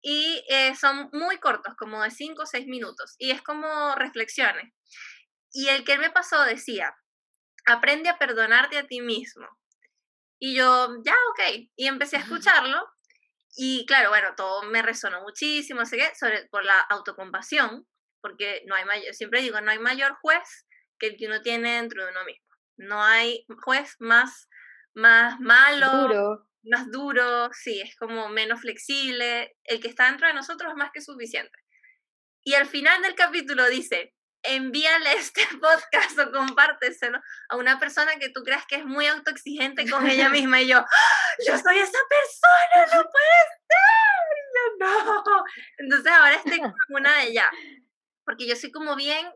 [0.02, 4.72] Y eh, son muy cortos, como de 5 o 6 minutos, y es como reflexiones.
[5.52, 6.96] Y el que me pasó decía,
[7.66, 9.46] aprende a perdonarte a ti mismo.
[10.38, 11.70] Y yo, ya, ok.
[11.76, 12.86] Y empecé a escucharlo.
[13.56, 17.86] Y claro, bueno, todo me resonó muchísimo, sé qué, sobre, por la autocompasión
[18.20, 20.66] porque no hay mayor, siempre digo, no hay mayor juez
[20.98, 22.46] que el que uno tiene dentro de uno mismo.
[22.76, 24.48] No hay juez más,
[24.94, 29.56] más malo, más duro, sí, es como menos flexible.
[29.64, 31.58] El que está dentro de nosotros es más que suficiente.
[32.44, 38.30] Y al final del capítulo dice, envíale este podcast o compárteselo a una persona que
[38.30, 40.60] tú creas que es muy autoexigente con ella misma.
[40.60, 41.36] Y yo, ¡Ah!
[41.46, 44.78] yo soy esa persona, no puede ser.
[44.78, 45.44] no.
[45.78, 47.48] Entonces ahora estoy como una de ellas
[48.24, 49.26] porque yo soy como bien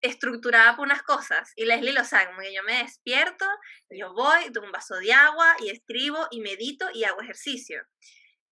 [0.00, 3.44] estructurada por unas cosas y Leslie lo sabe, como que yo me despierto,
[3.90, 7.82] yo voy, tomo un vaso de agua y escribo y medito y hago ejercicio.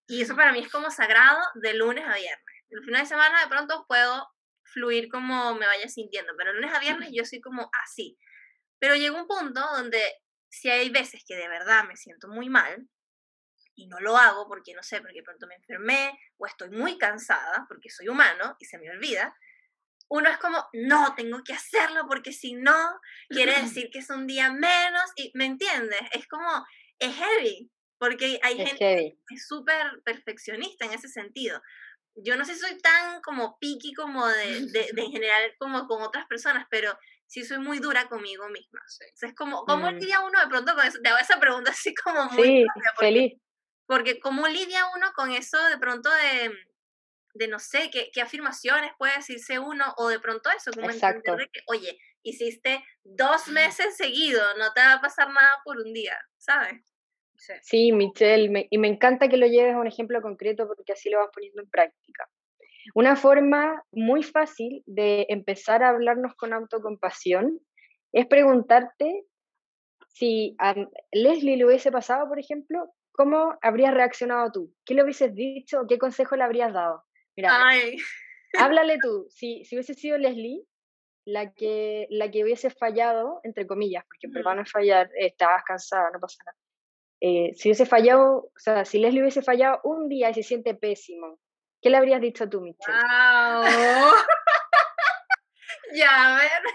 [0.06, 2.64] Y eso para mí es como sagrado de lunes a viernes.
[2.68, 4.33] El final de semana de pronto puedo
[4.74, 8.18] fluir como me vaya sintiendo, pero lunes a viernes yo soy como así.
[8.78, 10.02] Pero llega un punto donde
[10.50, 12.86] si hay veces que de verdad me siento muy mal
[13.74, 17.64] y no lo hago porque no sé, porque pronto me enfermé o estoy muy cansada
[17.68, 19.34] porque soy humano y se me olvida,
[20.08, 24.26] uno es como, no, tengo que hacerlo porque si no, quiere decir que es un
[24.26, 26.00] día menos, y ¿me entiendes?
[26.12, 26.64] Es como,
[26.98, 31.60] es heavy, porque hay gente que es súper perfeccionista en ese sentido.
[32.16, 36.02] Yo no sé si soy tan como picky como de, de, en general como con
[36.02, 36.96] otras personas, pero
[37.26, 38.80] sí soy muy dura conmigo misma.
[39.20, 39.94] es como, ¿cómo mm.
[39.96, 40.98] lidia uno de pronto con eso?
[41.02, 42.44] Te hago esa pregunta así como muy...
[42.44, 42.66] Sí,
[42.98, 43.32] feliz.
[43.86, 46.50] Porque ¿cómo lidia uno con eso de pronto de
[47.34, 51.50] de no sé qué, qué, afirmaciones puede decirse uno, o de pronto eso, como de
[51.52, 56.16] que, oye, hiciste dos meses seguidos, no te va a pasar nada por un día,
[56.38, 56.80] ¿sabes?
[57.62, 61.18] Sí, Michelle, y me encanta que lo lleves a un ejemplo concreto porque así lo
[61.18, 62.28] vas poniendo en práctica.
[62.94, 67.60] Una forma muy fácil de empezar a hablarnos con autocompasión
[68.12, 69.24] es preguntarte
[70.08, 70.74] si a
[71.12, 74.74] Leslie le hubiese pasado, por ejemplo, ¿cómo habrías reaccionado tú?
[74.84, 77.02] ¿Qué le hubieses dicho qué consejo le habrías dado?
[77.36, 77.56] Mira,
[78.58, 79.26] háblale tú.
[79.30, 80.62] Si, si hubiese sido Leslie,
[81.24, 85.64] la que, la que hubiese fallado, entre comillas, porque en verdad no es fallar, estabas
[85.64, 86.58] cansada, no pasa nada.
[87.20, 90.74] Eh, si hubiese fallado, o sea, si Leslie hubiese fallado un día y se siente
[90.74, 91.38] pésimo,
[91.80, 92.92] ¿qué le habrías dicho tú, Michelle?
[92.92, 93.64] Wow.
[95.94, 96.50] ya, a ver.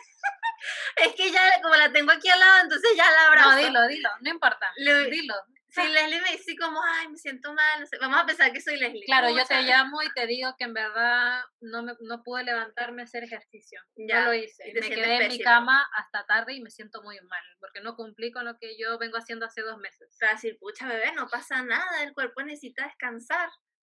[0.98, 3.52] Es que ya, como la tengo aquí al lado, entonces ya la abrazo.
[3.52, 4.68] No, dilo, dilo, no importa.
[4.76, 5.34] dilo.
[5.72, 9.06] Si Leslie me dice como, ay, me siento mal, vamos a pensar que soy Leslie.
[9.06, 13.02] Claro, yo te llamo y te digo que en verdad no, me, no pude levantarme
[13.02, 13.80] a hacer ejercicio.
[13.96, 14.64] Ya lo hice.
[14.74, 18.32] Me quedé en mi cama hasta tarde y me siento muy mal, porque no cumplí
[18.32, 20.10] con lo que yo vengo haciendo hace dos meses.
[20.12, 23.50] O sea, decir, pucha, bebé, no pasa nada, el cuerpo necesita descansar.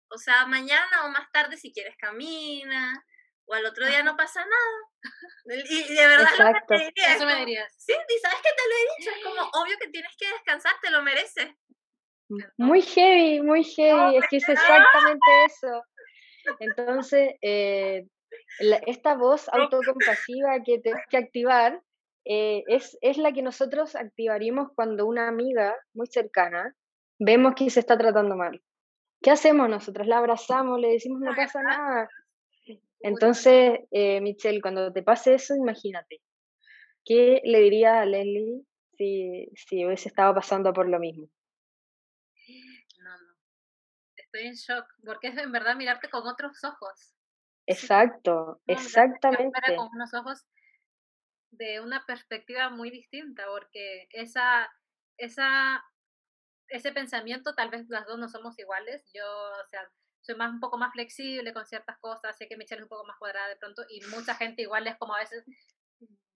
[0.09, 3.03] O sea, mañana o más tarde si quieres camina,
[3.47, 5.03] o al otro día no pasa nada.
[5.69, 6.73] Y, de verdad Exacto.
[6.73, 7.71] Eso me dirías.
[7.77, 10.73] Sí, y sabes que te lo he dicho, es como obvio que tienes que descansar,
[10.81, 11.49] te lo mereces.
[12.57, 15.83] Muy heavy, muy heavy, es que es exactamente eso.
[16.59, 18.07] Entonces, eh,
[18.87, 21.81] esta voz autocompasiva que tenemos que activar
[22.25, 26.73] eh, es, es la que nosotros activaríamos cuando una amiga muy cercana
[27.19, 28.61] vemos que se está tratando mal.
[29.21, 30.07] ¿Qué hacemos nosotros?
[30.07, 32.09] La abrazamos, le decimos no pasa nada.
[33.01, 36.21] Entonces, eh, Michelle, cuando te pase eso, imagínate,
[37.03, 38.63] ¿qué le diría a Leslie
[38.97, 41.29] si, si hubiese estado pasando por lo mismo?
[44.35, 47.13] estoy en shock, porque es en verdad mirarte con otros ojos.
[47.67, 49.75] Exacto, exactamente.
[49.75, 50.45] Con unos ojos
[51.51, 54.69] de una perspectiva muy distinta, porque esa,
[55.17, 55.83] esa,
[56.67, 59.89] ese pensamiento, tal vez las dos no somos iguales, yo, o sea,
[60.25, 63.05] soy más un poco más flexible con ciertas cosas, sé que Michelle es un poco
[63.05, 65.45] más cuadrada de pronto, y mucha gente igual es como a veces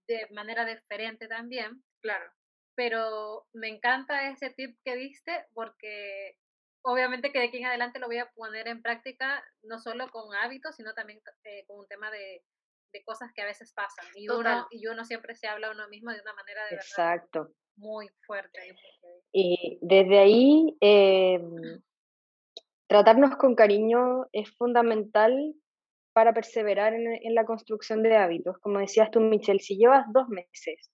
[0.08, 1.84] de manera diferente también.
[2.02, 2.32] Claro.
[2.75, 6.38] Pero me encanta ese tip que diste porque
[6.84, 10.34] obviamente que de aquí en adelante lo voy a poner en práctica, no solo con
[10.36, 12.43] hábitos, sino también eh, con un tema de,
[12.93, 14.06] de, cosas que a veces pasan.
[14.15, 17.52] Y uno, y uno siempre se habla a uno mismo de una manera de Exacto.
[17.75, 18.75] muy fuerte.
[19.34, 21.82] Y desde ahí, em,
[22.89, 25.54] tratarnos con cariño es fundamental
[26.12, 28.58] para perseverar en, en, la construcción de hábitos.
[28.58, 30.91] Como decías tú, Michelle, si llevas dos meses,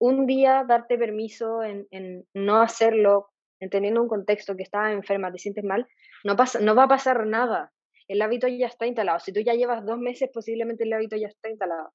[0.00, 3.28] un día darte permiso en, en no hacerlo
[3.60, 5.86] entendiendo un contexto que estás enferma, te sientes mal,
[6.24, 7.72] no, pasa, no va a pasar nada.
[8.08, 9.20] el hábito ya está instalado.
[9.20, 11.92] Si tú ya llevas dos meses, posiblemente el hábito ya está instalado.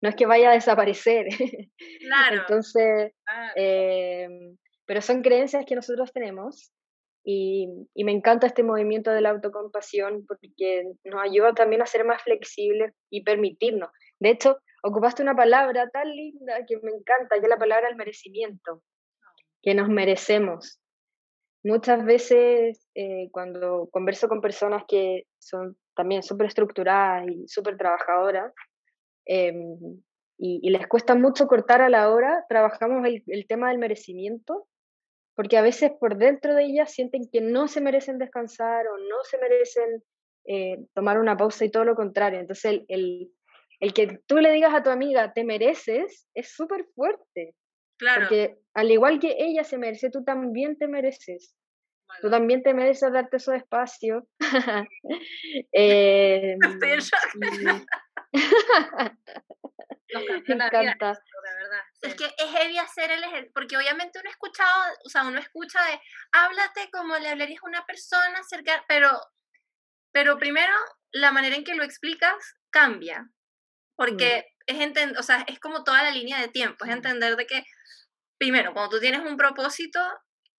[0.00, 1.26] No es que vaya a desaparecer.
[2.00, 2.40] Claro.
[2.40, 3.12] Entonces,
[3.56, 6.72] em, pero son creencias que nosotros tenemos
[7.30, 12.22] y, me encanta este movimiento de la autocompasión porque nos ayuda también a ser más
[12.22, 13.90] flexibles y permitirnos.
[14.18, 18.82] De hecho, ocupaste una palabra tan linda que me encanta, que la palabra el merecimiento,
[19.62, 20.80] que nos merecemos.
[21.62, 28.54] Muchas veces eh, cuando converso con personas que son también súper estructuradas y súper trabajadoras,
[29.26, 30.00] em,
[30.38, 34.67] y, les cuesta mucho cortar a la hora, trabajamos el, tema del merecimiento,
[35.38, 39.22] porque a veces por dentro de ellas sienten que no se merecen descansar o no
[39.22, 40.02] se merecen
[40.44, 42.40] eh, tomar una pausa y todo lo contrario.
[42.40, 43.30] Entonces el, el,
[43.78, 47.54] el que tú le digas a tu amiga, te mereces, es súper fuerte.
[47.98, 48.22] Claro.
[48.22, 51.54] Porque al igual que ella se merece, tú también te mereces.
[52.20, 54.26] Tú también te mereces darte eso espacio.
[55.72, 57.86] eh, Estoy en shock.
[60.14, 60.22] Me
[60.70, 61.20] encanta.
[62.02, 65.38] Es que es heavy hacer el ejercicio, porque obviamente uno ha escuchado, o sea, uno
[65.38, 66.00] escucha de,
[66.32, 69.20] háblate como le hablarías a una persona cercana, pero,
[70.12, 70.72] pero primero
[71.12, 73.28] la manera en que lo explicas cambia,
[73.96, 77.46] porque es entender, o sea, es como toda la línea de tiempo, es entender de
[77.46, 77.64] que,
[78.38, 80.00] primero, cuando tú tienes un propósito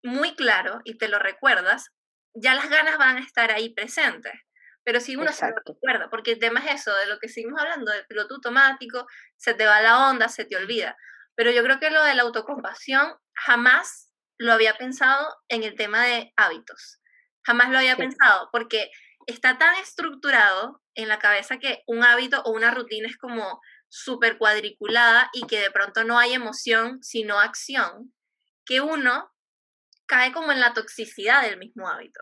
[0.03, 1.89] muy claro y te lo recuerdas,
[2.33, 4.33] ya las ganas van a estar ahí presentes.
[4.83, 7.61] Pero si uno se lo recuerda, porque el tema es eso, de lo que seguimos
[7.61, 9.05] hablando, del piloto automático,
[9.37, 10.97] se te va la onda, se te olvida.
[11.35, 16.05] Pero yo creo que lo de la autocompasión jamás lo había pensado en el tema
[16.05, 16.99] de hábitos.
[17.43, 18.89] Jamás lo había pensado, porque
[19.27, 24.37] está tan estructurado en la cabeza que un hábito o una rutina es como súper
[24.37, 28.13] cuadriculada y que de pronto no hay emoción sino acción,
[28.65, 29.31] que uno
[30.05, 32.19] cae como en la toxicidad del mismo hábito.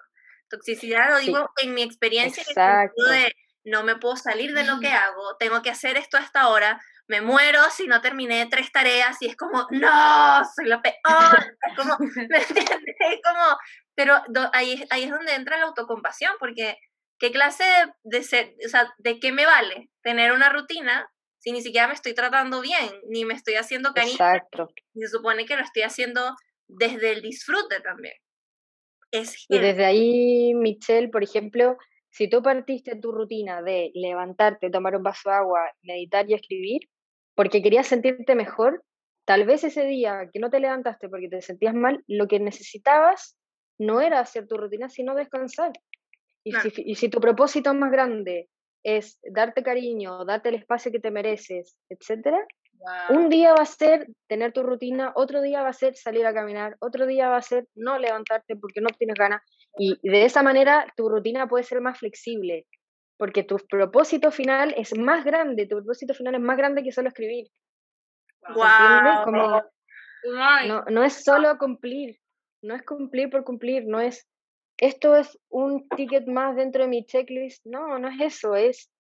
[0.50, 3.34] Toxicidad lo digo en mi experiencia, de
[3.66, 6.80] no me puedo salir de lo que hago, tengo que hacer esto a esta hora,
[7.08, 11.98] me muero si no terminé tres tareas y es como, no, soy la peor, como,
[12.30, 12.96] ¿me entiendes?
[13.24, 13.58] como,
[13.94, 14.22] pero
[14.54, 16.78] ahí, ahí es donde entra la autocompasión, porque
[17.20, 17.66] ¿qué clase
[18.04, 21.94] de, ser, o sea, de qué me vale tener una rutina si ni siquiera me
[21.94, 24.14] estoy tratando bien, ni me estoy haciendo cariño?
[24.14, 24.70] Exacto.
[24.94, 26.36] Se supone que lo estoy haciendo
[26.68, 28.16] desde el disfrute también.
[29.12, 31.78] Es y desde ahí, Michelle, por ejemplo,
[32.10, 36.82] si tú partiste tu rutina de levantarte, tomar un vaso de agua, meditar y escribir,
[37.36, 38.84] porque querías sentirte mejor,
[39.26, 43.38] tal vez ese día que no te levantaste porque te sentías mal, lo que necesitabas
[43.78, 45.72] no era hacer tu rutina, sino descansar.
[46.44, 48.50] Y, si, y si tu propósito más grande
[48.88, 52.40] es darte cariño, darte el espacio que te mereces, etcétera,
[53.10, 56.34] un día va a ser tener tu rutina, otro día va a ser salir a
[56.34, 59.42] caminar, otro día va a ser no levantarte porque no tienes ganas.
[59.78, 62.66] Y de esa manera tu rutina puede ser más flexible,
[63.18, 67.10] porque tu propósito final es más grande, tu propósito final es más grande que solo
[67.10, 67.48] escribir.
[68.56, 69.64] Wow.
[70.66, 72.18] no, no es solo cumplir,
[72.62, 74.26] no es cumplir por cumplir, no es
[74.78, 77.66] esto es un ticket más dentro de mi checklist.
[77.66, 78.92] No, no es eso, es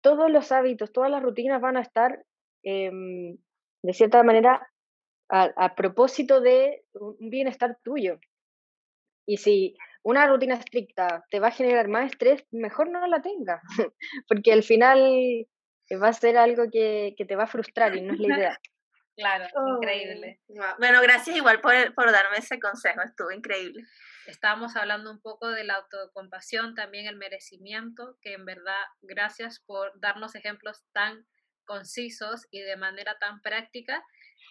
[0.00, 2.24] todos los hábitos, todas las rutinas van a estar
[2.62, 3.36] Em,
[3.82, 4.60] de cierta manera,
[5.30, 8.18] a, propósito de un bienestar tuyo.
[9.26, 13.62] Y si una rutina estricta te va a generar más estrés, mejor no la tengas,
[14.28, 15.46] porque al final
[16.02, 18.58] va a ser algo que, te va a frustrar y no es la idea.
[19.18, 20.38] Claro, increíble.
[20.78, 23.82] Bueno, gracias igual por, por darme ese consejo, estuvo increíble.
[24.28, 29.98] Estábamos hablando un poco de la autocompasión, también el merecimiento, que en verdad, gracias por
[30.00, 31.26] darnos ejemplos tan
[31.64, 34.04] concisos y de manera tan práctica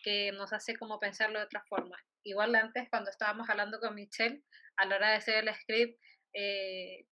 [0.03, 1.95] que nos hace como pensarlo de otra forma.
[2.23, 4.41] Igual antes, cuando estábamos hablando con Michelle,
[4.77, 6.01] a la hora de hacer el script,
[6.33, 7.05] eh,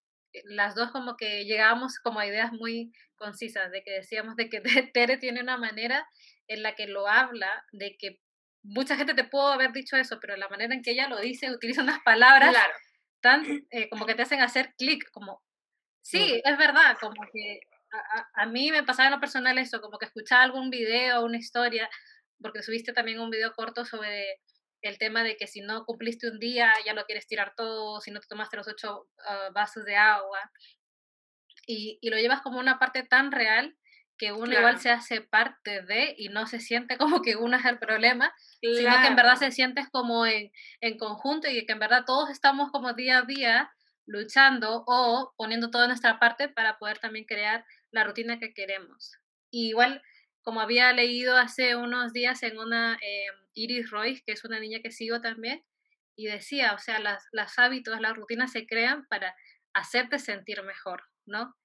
[0.46, 4.62] las dos como que llegábamos como a ideas muy concisas, de que decíamos de que
[4.92, 6.10] Tere tiene una manera
[6.48, 8.25] en la que lo habla, de que
[8.66, 11.52] mucha gente te pudo haber dicho eso, pero la manera en que ella lo dice,
[11.56, 12.56] utiliza unas palabras
[13.22, 15.44] tan eh, como que te hacen hacer clic, como,
[16.02, 17.60] sí, es verdad, como que
[18.34, 21.90] a, mí me pasaba en lo personal eso, como que escuchaba algún video, una historia,
[22.42, 24.42] porque subiste también un video corto sobre
[24.82, 28.12] el tema de que si no cumpliste un día ya lo quieres tirar todo, si
[28.12, 30.52] no te tomaste los ocho ah, vasos de agua,
[31.68, 33.76] y, y, lo llevas como una parte tan real
[34.18, 37.66] que uno igual se hace parte de y no se siente como que uno es
[37.66, 40.52] el problema, sino que en verdad se sientes como en,
[40.82, 43.72] en conjunto y que en verdad todos estamos como día a día
[44.06, 49.18] luchando o poniendo toda nuestra parte para poder también crear la rutina que queremos.
[49.52, 50.02] igual,
[50.42, 54.80] como había leído hace unos días en una eh, Iris Royce, que es una niña
[54.84, 55.64] que sigo también,
[56.16, 59.36] y decía, o sea, las, las hábitos, las rutinas se crean para
[59.74, 61.56] hacerte sentir mejor, ¿no?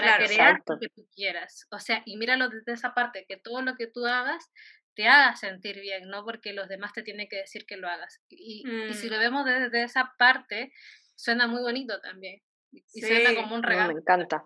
[0.00, 1.66] Para crear lo que tú quieras.
[1.70, 4.50] O sea, y míralo desde esa parte, que todo lo que tú hagas
[4.94, 8.22] te haga sentir bien, no porque los demás te tienen que decir que lo hagas.
[8.28, 9.20] Y, si lo mm.
[9.20, 10.72] vemos desde esa parte,
[11.16, 12.40] suena muy bonito también.
[12.70, 13.94] Y suena como un regalo.
[13.94, 14.44] me encanta.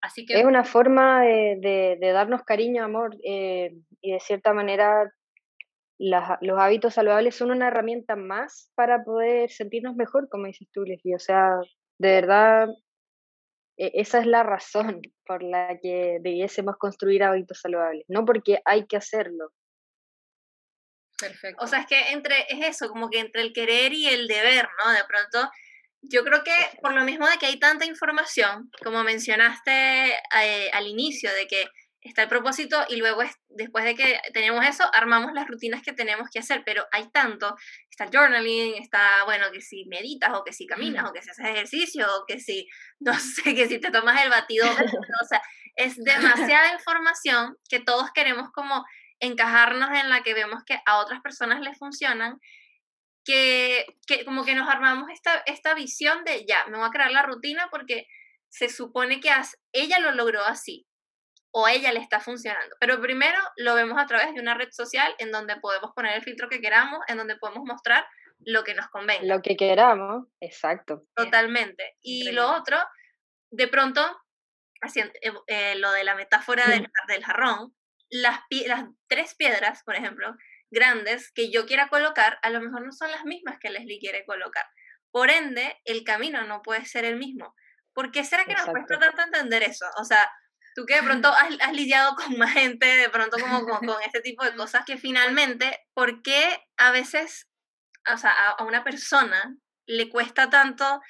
[0.00, 0.38] Así que...
[0.38, 5.10] Es una forma de, de, darnos cariño, amor, eh, y de cierta manera
[5.98, 11.14] los hábitos saludables son una herramienta más para poder sentirnos mejor, como dices tú, Leslie.
[11.14, 11.58] O sea,
[11.98, 12.68] de verdad,
[13.76, 18.96] esa es la razón por la que debiésemos construir hábitos saludables, no porque hay que
[18.96, 19.52] hacerlo.
[21.18, 21.64] Perfecto.
[21.64, 24.68] O sea, es que entre, es eso, como que entre el querer y el deber,
[24.84, 24.92] ¿no?
[24.92, 25.50] De pronto,
[26.02, 26.52] yo creo que
[26.82, 31.64] por lo mismo de que hay tanta información, como mencionaste eh, al inicio, de que
[32.06, 36.28] está el propósito y luego después de que tenemos eso, armamos las rutinas que tenemos
[36.30, 37.56] que hacer, pero hay tanto,
[37.90, 41.30] está el journaling, está, bueno, que si meditas o que si caminas o que si
[41.30, 42.68] haces ejercicio o que si,
[43.00, 45.42] no sé, que si te tomas el batido, o sea,
[45.76, 48.84] es demasiada información que todos queremos como
[49.20, 52.38] encajarnos en la que vemos que a otras personas les funcionan,
[53.24, 57.10] que, que como que nos armamos esta, esta visión de ya, me voy a crear
[57.10, 58.06] la rutina porque
[58.48, 59.30] se supone que
[59.72, 60.86] ella lo logró así,
[61.50, 62.76] o a ella le está funcionando.
[62.80, 66.22] Pero primero lo vemos a través de una red social en donde podemos poner el
[66.22, 68.06] filtro que queramos, en donde podemos mostrar
[68.40, 69.34] lo que nos convenga.
[69.34, 71.04] Lo que queramos, exacto.
[71.14, 71.96] Totalmente.
[72.02, 72.76] Y lo otro,
[73.50, 74.02] de pronto,
[74.82, 77.74] haciendo, eh, eh, lo de la metáfora del, del jarrón,
[78.10, 80.34] las, las tres piedras, por ejemplo,
[80.70, 84.24] grandes que yo quiera colocar, a lo mejor no son las mismas que Leslie quiere
[84.24, 84.66] colocar.
[85.10, 87.54] Por ende, el camino no puede ser el mismo.
[87.94, 89.86] ¿Por qué será que nos cuesta tanto entender eso?
[89.98, 90.30] O sea,
[90.76, 94.44] tú que de pronto has, lidiado con más gente, de pronto como, con este tipo
[94.44, 97.48] de cosas, que finalmente, ¿por qué a veces,
[98.12, 99.56] o sea, a, una persona
[99.86, 101.00] le cuesta tanto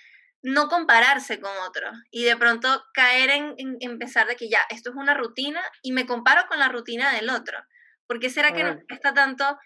[0.43, 4.91] no compararse con otro y de pronto caer en, en, empezar de que ya, esto
[4.91, 7.59] es una rutina y me comparo con la rutina del otro?
[8.07, 9.59] ¿Por qué será que nos cuesta tanto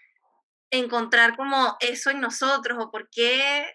[0.71, 3.71] encontrar como eso en nosotros o por qué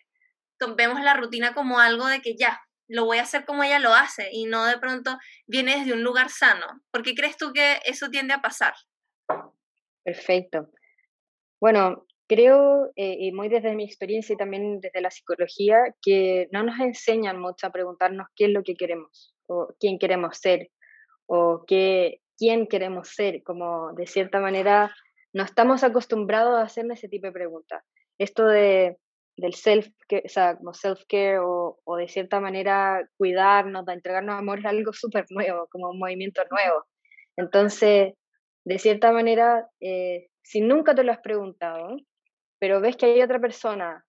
[0.77, 3.95] vemos la rutina como algo de que ya, lo voy a hacer como ella lo
[3.95, 6.67] hace y no de pronto viene desde un lugar sano.
[6.91, 8.75] ¿Por qué crees tú que eso tiende a pasar?
[10.05, 10.71] Perfecto.
[11.61, 16.63] Bueno, creo, eh, y muy desde mi experiencia y también desde la psicología, que no
[16.63, 20.71] nos enseñan mucho a preguntarnos qué es lo que queremos, o quién queremos ser,
[21.27, 24.95] o qué, quién queremos ser, como de cierta manera
[25.33, 27.85] no estamos acostumbrados a hacerme ese tipo de preguntas.
[28.19, 28.97] Esto de
[29.37, 34.61] del self, o sea, como self-care o, o, de cierta manera cuidarnos, de entregarnos amor
[34.61, 36.85] es algo súper nuevo, como un movimiento nuevo.
[37.37, 38.15] Entonces,
[38.65, 41.97] de cierta manera, eh, si nunca te lo has preguntado,
[42.59, 44.05] pero ves que hay otra persona,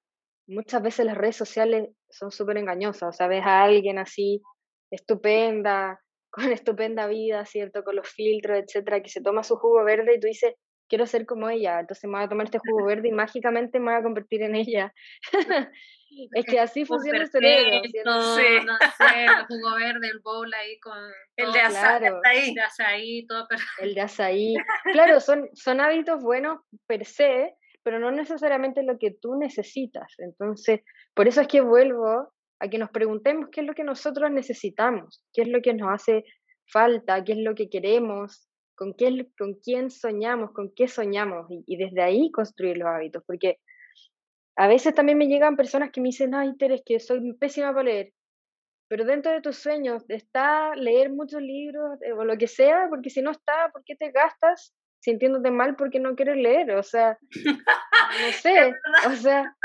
[0.47, 4.41] muchas veces las redes sociales son súper engañosas, o sea, ves a alguien así,
[4.89, 6.01] estupenda,
[6.31, 7.83] con estupenda vida, ¿cierto?
[7.83, 10.55] Con los filtros, etcétera, que se toma su jugo verde y tú dices,
[10.87, 13.91] quiero ser como ella, entonces me voy a tomar este jugo verde y mágicamente me
[13.91, 14.93] voy a convertir en ella.
[16.33, 17.81] es que así funciona el cerebro.
[17.83, 17.91] Sí.
[18.05, 18.65] No sé, el
[19.47, 20.97] jugo verde, el bowl ahí con...
[21.35, 23.47] El de azaí, el de azaí, todo
[23.81, 24.55] El de azaí.
[24.91, 30.13] Claro, son, son hábitos buenos per se, pero no necesariamente lo que tú necesitas.
[30.17, 30.81] Entonces,
[31.13, 35.23] por eso es que vuelvo a que nos preguntemos qué es lo que nosotros necesitamos,
[35.33, 36.25] qué es lo que nos hace
[36.71, 41.77] falta, qué es lo que queremos, con, qué, con quién soñamos, con qué soñamos y,
[41.77, 43.57] desde ahí construir los hábitos, porque
[44.55, 47.83] a veces también me llegan personas que me dicen, ay, Teres, que soy pésima para
[47.83, 48.13] leer,
[48.87, 53.09] pero dentro de tus sueños está leer muchos libros eh, o lo que sea, porque
[53.09, 56.71] si no está, ¿por qué te gastas sintiéndote mal porque no quieres leer?
[56.71, 58.73] O sea, no sé,
[59.07, 59.55] o sea,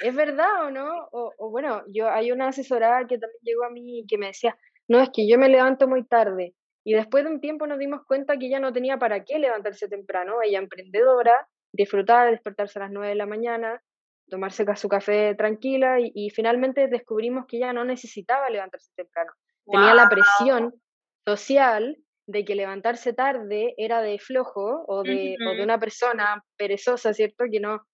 [0.00, 1.08] ¿es verdad o no?
[1.12, 4.28] O, o, bueno, yo hay una asesorada que también llegó a mí y que me
[4.28, 4.56] decía,
[4.88, 6.54] no, es que yo me levanto muy tarde
[6.86, 9.88] y después de un tiempo nos dimos cuenta que ella no tenía para qué levantarse
[9.88, 10.36] temprano.
[10.40, 13.82] Ella emprendedora, disfrutar, despertarse a las 9 de la mañana,
[14.28, 19.32] tomarse su café tranquila y, finalmente descubrimos que ella no necesitaba levantarse temprano.
[19.68, 20.80] Tenía la presión
[21.26, 27.46] social de que levantarse tarde era de flojo o de, de una persona perezosa, ¿cierto?
[27.50, 27.84] Que no...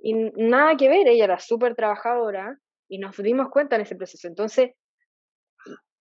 [0.00, 2.58] Y nada que ver, ella era súper trabajadora
[2.88, 4.26] y nos dimos cuenta en ese proceso.
[4.26, 4.72] Entonces,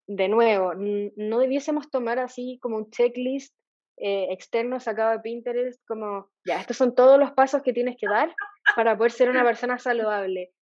[0.06, 3.54] de nuevo, no debiésemos tomar así como un checklist
[3.96, 8.08] eh, externo sacado de Pinterest, como, ya, estos son todos los pasos que tienes que
[8.08, 8.34] dar
[8.76, 10.52] para poder ser una persona saludable.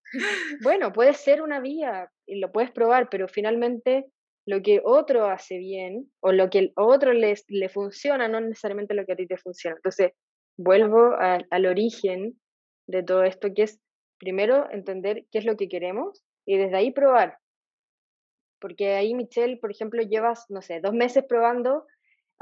[0.62, 4.06] Bueno, puede ser una vía y lo puedes probar, pero finalmente
[4.46, 8.94] lo que otro hace bien o lo que a otro le, le funciona, no necesariamente
[8.94, 9.76] lo que a ti te funciona.
[9.76, 10.12] Entonces,
[10.58, 12.38] vuelvo al origen
[12.86, 13.80] de todo esto, que es
[14.18, 17.38] primero entender qué es lo que queremos y desde ahí probar
[18.62, 21.84] porque ahí Michelle, por ejemplo, llevas, no sé, dos meses probando,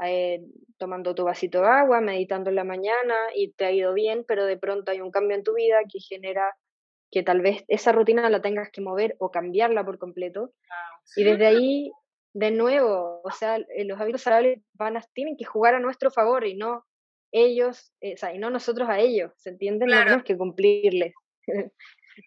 [0.05, 0.41] eh,
[0.77, 4.45] tomando tu vasito de agua, meditando en la mañana y te ha ido bien, pero
[4.45, 6.55] de pronto hay un cambio en tu vida que genera
[7.11, 10.53] que tal vez esa rutina la tengas que mover o cambiarla por completo.
[11.17, 11.91] Y desde ahí,
[12.33, 16.11] de nuevo, o sea, eh, los hábitos saludables van a, tienen que jugar a nuestro
[16.11, 16.85] favor y no
[17.31, 19.89] ellos, eh, o sea, y no nosotros a ellos, ¿se entienden?
[19.89, 21.13] No tenemos que cumplirles.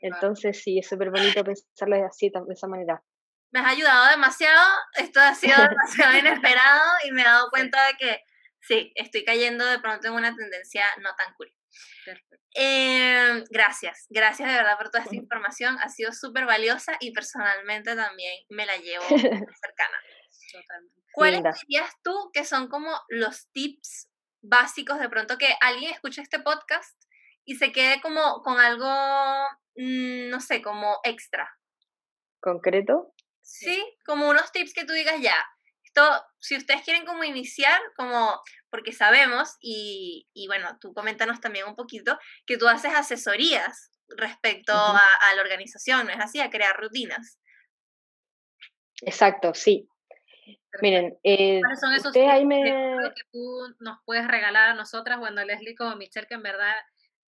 [0.03, 3.03] Entonces, sí, es súper bonito pensarlo así, de esa manera.
[3.55, 7.95] Me has ayudado demasiado, esto ha sido demasiado inesperado y me he dado cuenta de
[7.95, 8.21] que
[8.61, 11.55] sí, estoy cayendo de pronto en una tendencia no tan cool.
[12.57, 17.95] Eh, gracias, gracias de verdad por toda esta información, ha sido súper valiosa y personalmente
[17.95, 19.99] también me la llevo cercana.
[21.13, 24.11] ¿Cuáles dirías tú que son como los tips
[24.43, 27.01] básicos de pronto que alguien escuche este podcast
[27.45, 28.91] y se quede como con algo,
[29.77, 31.49] mm, no sé, como extra?
[32.41, 33.14] ¿Concreto?
[33.45, 35.37] Sí, como unos tips que tú digas ya.
[35.85, 36.03] Esto,
[36.41, 38.41] si ustedes quieren como iniciar, como,
[38.71, 44.73] porque sabemos, y, y bueno, tú coméntanos también un poquito, que tú haces asesorías respecto
[44.73, 46.41] a, a, la organización, ¿no es así?
[46.41, 47.39] A crear rutinas.
[49.03, 49.89] Exacto, sí.
[50.81, 52.63] Miren, eh, ¿cuáles son esos tips ahí me...
[53.15, 56.75] que tú nos puedes regalar a nosotras, bueno, Leslie como Michelle, que en verdad,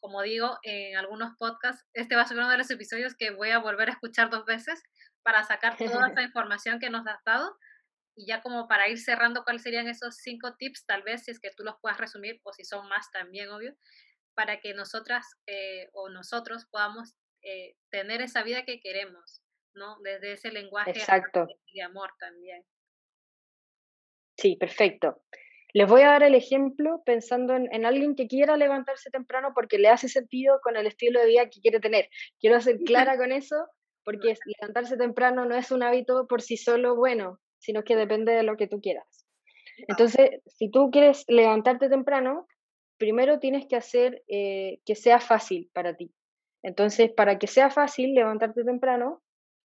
[0.00, 3.50] como digo, en algunos podcasts, este va a ser uno de los episodios que voy
[3.50, 4.82] a volver a escuchar dos veces
[5.26, 7.58] para sacar toda esa información que nos has dado
[8.14, 11.40] y ya como para ir cerrando, ¿cuáles serían esos cinco tips, tal vez, si es
[11.40, 13.74] que tú los puedas resumir, o si son más también, obvio,
[14.34, 19.42] para que nosotras eh, o nosotros podamos eh, tener esa vida que queremos,
[19.74, 19.98] ¿no?
[20.04, 21.48] Desde ese lenguaje Exacto.
[21.74, 22.64] de amor también.
[24.38, 25.24] Sí, perfecto.
[25.72, 29.88] Les voy a dar el ejemplo pensando en, alguien que quiera levantarse temprano porque le
[29.88, 32.08] hace sentido con el estilo de vida que quiere tener.
[32.38, 33.56] Quiero ser clara con eso
[34.06, 38.44] porque levantarse temprano no es un hábito por sí solo bueno, sino que depende de
[38.44, 39.26] lo que tú quieras.
[39.88, 42.46] Entonces, si tú quieres levantarte temprano,
[42.98, 46.14] primero tienes que hacer eh, que sea fácil para ti.
[46.62, 49.22] Entonces, para que sea fácil levantarte temprano,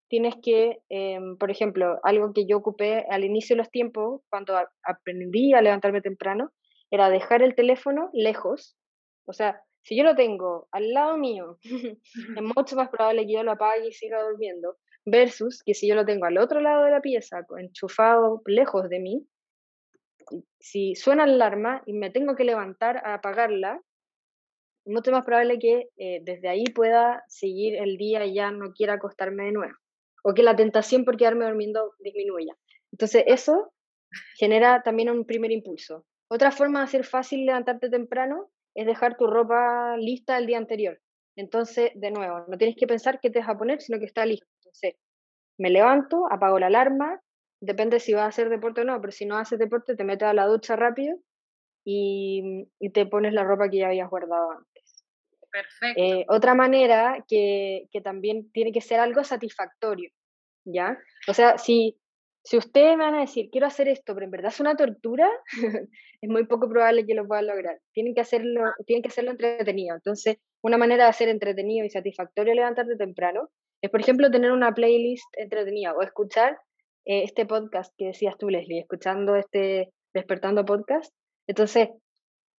[0.08, 4.58] tienes que, em, por ejemplo, algo que yo ocupé al inicio de los tiempos, cuando
[4.84, 6.54] aprendí a levantarme temprano,
[6.90, 8.78] era dejar el teléfono lejos.
[9.26, 13.44] O sea, si yo lo tengo al lado mío, es mucho más probable que yo
[13.44, 16.92] lo apague y siga durmiendo, versus que si yo lo tengo al otro lado de
[16.92, 19.28] la pieza, enchufado lejos de mí,
[20.60, 23.82] si suena la alarma y me tengo que levantar a apagarla,
[24.86, 28.94] mucho más probable que eh, desde ahí pueda seguir el día y ya no quiera
[28.94, 29.76] acostarme de nuevo
[30.24, 32.56] o que la tentación por quedarme durmiendo disminuya.
[32.92, 33.74] Entonces eso
[34.38, 36.06] genera también un primer impulso.
[36.28, 41.00] Otra forma de hacer fácil levantarte temprano es dejar tu ropa lista el día anterior.
[41.36, 44.26] Entonces, de nuevo, no tienes que pensar qué te vas a poner, sino que está
[44.26, 44.48] listo.
[44.60, 44.96] Entonces,
[45.58, 47.22] me levanto, apago la alarma,
[47.62, 50.28] depende si vas a hacer deporte o no, pero si no haces deporte, te metes
[50.28, 51.18] a la ducha rápido
[51.86, 55.06] y, y te pones la ropa que ya habías guardado antes.
[55.52, 56.02] Perfecto.
[56.02, 60.12] Eh, otra manera que, que, también tiene que ser algo satisfactorio,
[60.64, 60.98] ¿ya?
[61.28, 61.98] O sea, si,
[62.50, 65.30] si ustedes me van a decir, quiero hacer esto, pero en verdad es una tortura,
[66.22, 67.78] es muy poco probable que lo puedan lograr.
[67.94, 69.96] Tienen que, hacerlo, tienen que hacerlo entretenido.
[69.96, 73.50] Entonces, una manera de hacer entretenido y satisfactorio levantarte temprano
[73.84, 76.58] es, por ejemplo, tener una playlist entretenida o escuchar
[77.06, 81.14] eh, este podcast que decías tú, Leslie, escuchando este Despertando Podcast.
[81.46, 81.90] Entonces,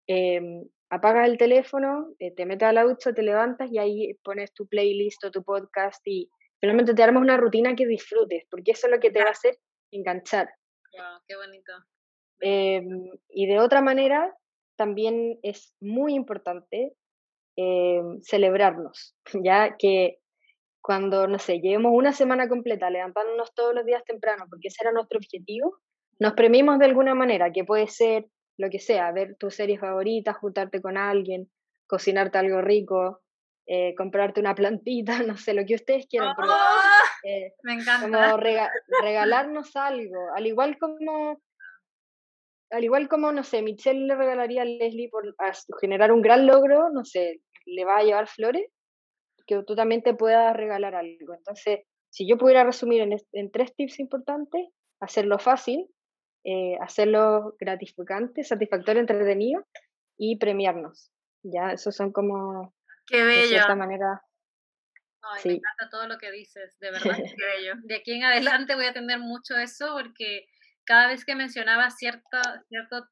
[0.07, 0.41] eh,
[0.88, 4.68] apagas el teléfono, eh, te metes a la ducha, te levantas y ahí pones tu
[4.68, 6.30] playlist o tu podcast y
[6.61, 9.32] finalmente te armas una rutina que disfrutes, porque eso es lo que te va a
[9.32, 9.57] hacer
[9.91, 10.49] enganchar.
[10.93, 11.72] Wow, qué bonito.
[12.41, 14.34] Em, y de otra manera,
[14.76, 16.95] también es muy importante
[17.57, 19.14] em, celebrarnos,
[19.45, 20.18] ya que
[20.80, 24.93] cuando, no sé, llevemos una semana completa levantándonos todos los días temprano, porque ese era
[24.93, 25.78] nuestro objetivo,
[26.18, 28.26] nos premimos de alguna manera, que puede ser
[28.57, 31.51] lo que sea, ver tus series favoritas, juntarte con alguien,
[31.86, 33.20] cocinarte algo rico,
[33.66, 36.34] eh, comprarte una plantita, no sé, lo que ustedes quieran.
[36.38, 36.99] ¡Oh!
[37.23, 38.03] Eh, me encanta.
[38.03, 38.37] Como
[39.03, 41.41] regalarnos algo, al igual como,
[42.71, 45.35] al igual como, no sé, Michelle le regalaría a Leslie por
[45.81, 48.71] generar un gran logro, no sé, le va a llevar flores,
[49.47, 51.35] que tú también te puedas regalar algo.
[51.35, 54.68] Entonces, si yo pudiera resumir en, en tres tips importantes,
[55.01, 55.89] hacerlo fácil,
[56.45, 59.62] eh, hacerlo gratificante, satisfactorio, entretenido
[60.16, 61.11] y premiarnos.
[61.43, 62.75] Ya, esos son como...
[63.07, 63.43] Qué bello.
[63.43, 64.23] De cierta manera.
[65.23, 67.01] Ay, Me encanta todo lo que dices, de verdad,
[67.39, 67.75] bello.
[67.83, 70.47] De aquí en adelante voy a tener mucho eso porque
[70.85, 72.43] cada vez que mencionaba ciertos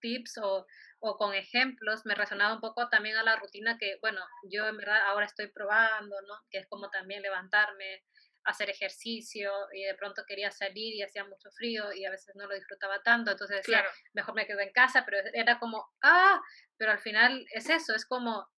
[0.00, 0.66] tips o,
[1.00, 4.76] o con ejemplos, me resonaba un poco también a la rutina que, bueno, yo en
[4.78, 6.34] verdad ahora estoy probando, ¿no?
[6.50, 8.02] Que es como también levantarme
[8.44, 12.46] hacer ejercicio y de pronto quería salir y hacía mucho frío y a veces no
[12.46, 13.84] lo disfrutaba tanto, entonces decía,
[14.14, 16.40] mejor me quedo en casa, pero era como, ah,
[16.78, 18.48] pero al final es eso, es como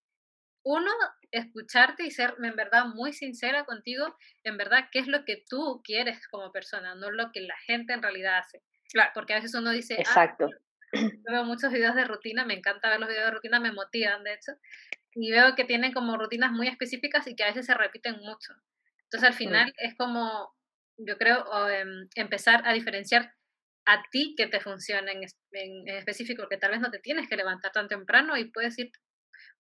[0.63, 0.91] uno,
[1.31, 5.81] escucharte y ser en verdad muy sincera contigo, en verdad, qué es lo que tú
[5.85, 8.63] quieres como persona, no lo que la gente en realidad hace.
[8.93, 10.51] Claro, porque a veces uno dice, ah, exacto.
[10.93, 14.35] veo muchos videos de rutina, me encanta ver los videos de rutina, me motivan de
[14.35, 14.53] hecho,
[15.15, 18.53] y veo que tienen como rutinas muy específicas y que a veces se repiten mucho.
[19.05, 20.55] Entonces al final es como,
[20.97, 23.35] yo creo, em, empezar a diferenciar
[23.87, 27.37] a ti que te funciona en, en, específico, que tal vez no te tienes que
[27.37, 28.93] levantar tan temprano y puedes ir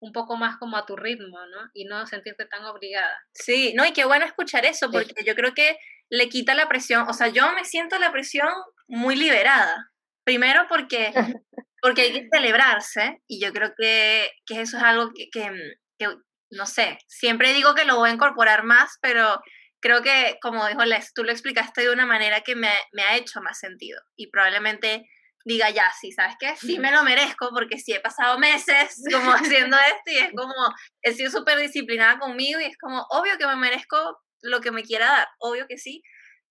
[0.00, 1.70] un poco más como a tu ritmo, ¿no?
[1.74, 3.16] Y no sentirte tan obligada.
[3.34, 5.78] Sí, no, y qué bueno escuchar eso, porque yo creo que
[6.08, 8.48] le quita la presión, o sea, yo me siento la presión
[8.88, 9.90] muy liberada.
[10.24, 11.12] Primero porque,
[11.82, 15.50] porque hay que celebrarse, y yo creo que, que eso es algo que, que,
[15.98, 16.08] que,
[16.50, 19.40] no sé, siempre digo que lo voy a incorporar más, pero
[19.80, 23.16] creo que, como dijo Les, tú lo explicaste de una manera que me, me ha
[23.16, 25.08] hecho más sentido, y probablemente
[25.44, 26.54] diga ya, sí, ¿sabes qué?
[26.56, 30.54] Sí me lo merezco porque sí he pasado meses como haciendo esto y es como,
[31.02, 33.96] he sido súper disciplinada conmigo y es como, obvio que me merezco
[34.42, 36.02] lo que me quiera dar, obvio que sí,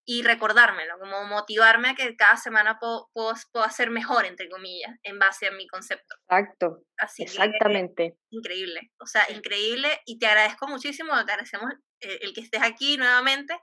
[0.06, 5.20] y recordármelo, como motivarme a que cada semana puedo, puedo, hacer mejor, entre comillas, en
[5.20, 6.16] base a mi concepto.
[6.28, 6.84] Exacto.
[6.98, 8.18] Así Exactamente.
[8.32, 12.98] increíble, o sea, increíble y te agradezco muchísimo, te agradecemos el, el que estés aquí
[12.98, 13.54] nuevamente,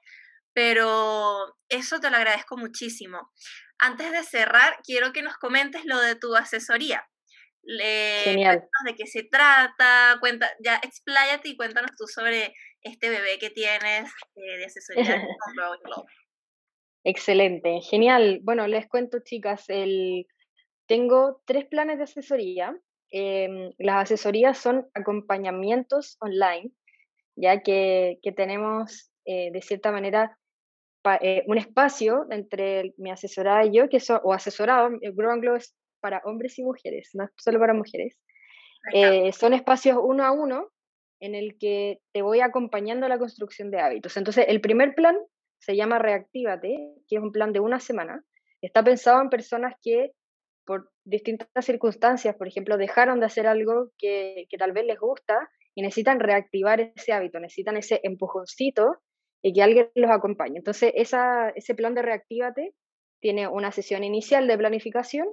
[0.55, 3.33] pero eso te lo agradezco muchísimo.
[3.79, 7.07] Antes de cerrar, quiero que nos comentes lo de tu asesoría.
[7.67, 8.69] Genial.
[8.85, 14.09] de qué se trata, cuenta, ya expláyate y cuéntanos tú sobre este bebé que tienes
[14.37, 15.27] eh, de asesoría
[17.05, 18.41] Excelente, genial.
[18.43, 20.27] Bueno, les cuento, chicas, el...
[20.87, 22.77] tengo tres planes de asesoría.
[23.11, 26.73] Em, las asesorías son acompañamientos online,
[27.37, 30.37] ya que, que tenemos eh, de cierta manera
[31.15, 35.43] eh, un espacio entre mi asesorada y yo, que son, o asesorado, el Grow and
[35.43, 38.19] Glow es para hombres y mujeres, no solo para mujeres.
[38.93, 40.69] Eh, son espacios uno a uno
[41.21, 44.17] en el que te voy acompañando a la construcción de hábitos.
[44.17, 45.17] Entonces, el primer plan
[45.59, 48.23] se llama Reactívate, que es un plan de una semana.
[48.61, 50.13] Está pensado en personas que
[50.65, 55.49] por distintas circunstancias, por ejemplo, dejaron de hacer algo que, que tal vez les gusta
[55.75, 58.97] y necesitan reactivar ese hábito, necesitan ese empujoncito
[59.47, 60.59] y que alguien los acompañe.
[60.59, 62.75] Entonces, esa, ese plan de Reactívate
[63.21, 65.29] tiene una sesión inicial de planificación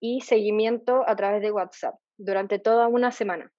[0.00, 3.50] y seguimiento a través de WhatsApp durante toda una semana.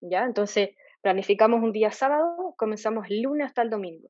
[0.00, 0.24] ¿Ya?
[0.24, 0.70] Entonces,
[1.02, 4.08] planificamos un día sábado, comenzamos el lunes hasta el domingo.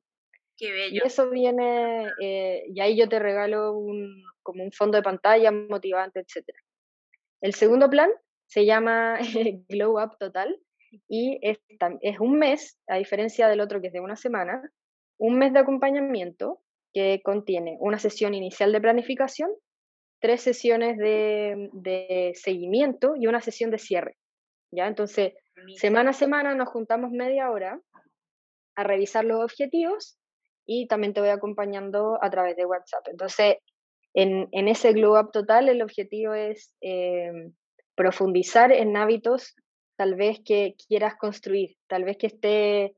[0.57, 1.01] Qué bello.
[1.03, 5.51] Y eso viene, eh, y ahí yo te regalo un, como un fondo de pantalla
[5.51, 6.47] motivante, etc.
[7.41, 8.09] El segundo plan
[8.47, 9.19] se llama
[9.67, 10.57] Glow Up Total
[11.09, 11.59] y es,
[12.01, 14.61] es un mes, a diferencia del otro que es de una semana,
[15.19, 16.61] un mes de acompañamiento
[16.93, 19.51] que contiene una sesión inicial de planificación,
[20.19, 24.17] tres sesiones de, seguimiento y una sesión de cierre.
[24.71, 24.87] ¿ya?
[24.87, 25.33] Entonces,
[25.75, 27.79] semana a semana nos juntamos media hora
[28.75, 30.17] a revisar los objetivos
[30.65, 33.07] y también te voy acompañando a través de WhatsApp.
[33.09, 33.57] Entonces,
[34.13, 37.51] en, ese Glow Up total, el objetivo es eh,
[37.95, 39.55] profundizar en hábitos
[39.97, 42.95] tal vez que quieras construir, tal vez que esté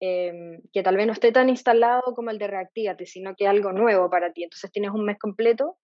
[0.00, 3.72] Em, que tal vez no esté tan instalado como el de Reactívate, sino que algo
[3.72, 4.44] nuevo para ti.
[4.44, 5.76] Entonces tienes un mes completo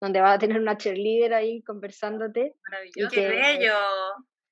[0.00, 2.54] donde vas a tener una cheerleader ahí conversándote.
[2.68, 3.14] Maravilloso.
[3.14, 3.74] ¡Qué bello!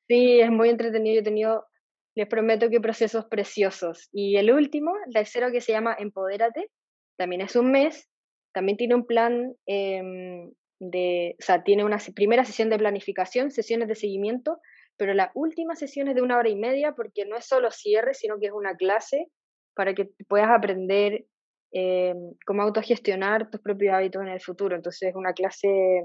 [0.08, 1.14] Sí, es muy entretenido.
[1.16, 1.66] Yo he tenido,
[2.14, 4.08] les prometo que procesos preciosos.
[4.12, 6.70] Y el último, el tercero que se llama Empodérate,
[7.18, 8.08] también es un mes,
[8.54, 13.88] también tiene un plan em, de, o sea, tiene una primera sesión de planificación, sesiones
[13.88, 14.60] de seguimiento,
[15.00, 18.12] pero la última sesión es de una hora y media porque no es solo cierre,
[18.12, 19.28] sino que es una clase
[19.74, 21.24] para que puedas aprender
[21.72, 24.76] eh, cómo autogestionar tus propios hábitos en el futuro.
[24.76, 26.02] Entonces es una clase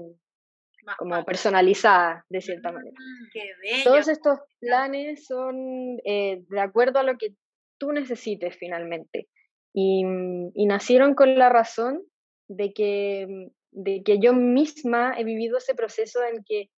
[0.96, 2.96] como personalizada, de cierta manera.
[2.98, 7.34] Mm, Todos estos planes son eh, de acuerdo a lo que
[7.78, 9.28] tú necesites finalmente.
[9.74, 10.06] Y,
[10.54, 12.02] y, nacieron con la razón
[12.48, 16.70] de que, de que yo misma he vivido ese proceso en que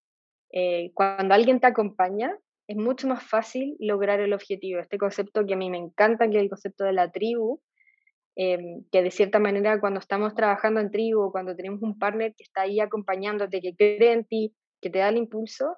[0.53, 2.37] eh, cuando alguien te acompaña,
[2.69, 4.81] es mucho más fácil lograr el objetivo.
[4.81, 7.61] Este concepto que a mí me encanta, que es el concepto de la tribu,
[8.37, 12.45] em, que de cierta manera cuando estamos trabajando en tribu, cuando tenemos un partner que
[12.45, 15.77] está ahí acompañándote, que cree en ti, que te da el impulso,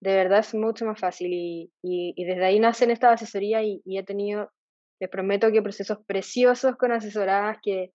[0.00, 1.30] de verdad es mucho más fácil.
[1.32, 4.50] Y, y, desde ahí nacen esta asesoría y, y, he tenido,
[4.98, 7.92] les prometo que procesos preciosos con asesoradas que,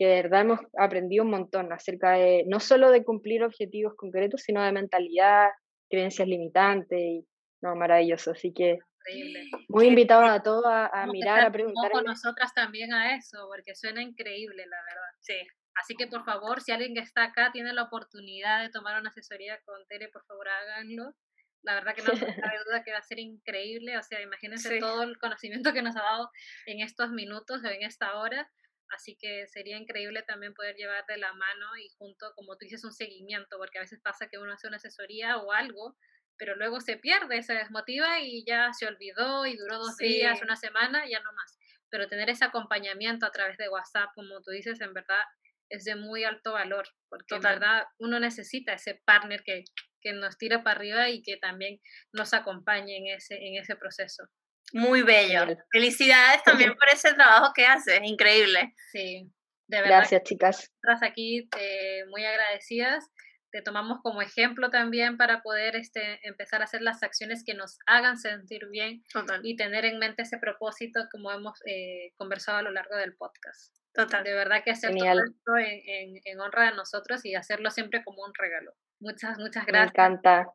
[0.00, 4.40] que de verdad hemos aprendido un montón acerca de no solo de cumplir objetivos concretos,
[4.40, 5.50] sino de mentalidad,
[5.90, 7.26] creencias limitantes y
[7.60, 8.30] no, maravilloso.
[8.30, 9.50] Así que increíble.
[9.68, 11.92] Muy invitados a todos a, mirar, a preguntar.
[11.92, 15.10] con nosotras también a eso, porque suena increíble, la verdad.
[15.20, 15.36] Sí.
[15.74, 19.10] Así que por favor, si alguien que está acá tiene la oportunidad de tomar una
[19.10, 21.14] asesoría con Tere, por favor háganlo.
[21.62, 22.16] La verdad que no cabe
[22.66, 23.98] duda que va a ser increíble.
[23.98, 26.30] O sea, imagínense todo el conocimiento que nos ha dado
[26.64, 28.50] en estos minutos o en esta hora.
[28.90, 32.84] Así que sería increíble también poder llevar de la mano y junto, como tú dices,
[32.84, 35.96] un seguimiento, porque a veces pasa que uno hace una asesoría o algo,
[36.36, 40.56] pero luego se pierde, se desmotiva y ya se olvidó y duró dos días, una
[40.56, 41.58] semana, ya no más.
[41.88, 45.22] Pero tener ese acompañamiento a través de WhatsApp, como tú dices, en verdad
[45.68, 49.64] es de muy alto valor, porque en verdad uno necesita ese partner que,
[50.00, 51.80] que nos tira para arriba y que también
[52.12, 54.24] nos acompañe en ese, en ese proceso.
[54.72, 55.46] Muy bello.
[55.72, 58.74] Felicidades también por ese trabajo que haces, increíble.
[58.92, 59.30] Sí,
[59.68, 59.98] de verdad.
[59.98, 60.72] Gracias, chicas.
[60.82, 63.08] Estás aquí eh, muy agradecidas.
[63.52, 67.78] Te tomamos como ejemplo también para poder este, empezar a hacer las acciones que nos
[67.86, 69.02] hagan sentir bien
[69.42, 73.74] y tener en mente ese propósito como hemos eh, conversado a lo largo del podcast.
[73.92, 74.22] Total.
[74.22, 78.22] De verdad que hacer todo esto en, en, honra de nosotros y hacerlo siempre como
[78.22, 78.72] un regalo.
[79.00, 79.86] Muchas, muchas gracias.
[79.86, 80.52] Me encanta.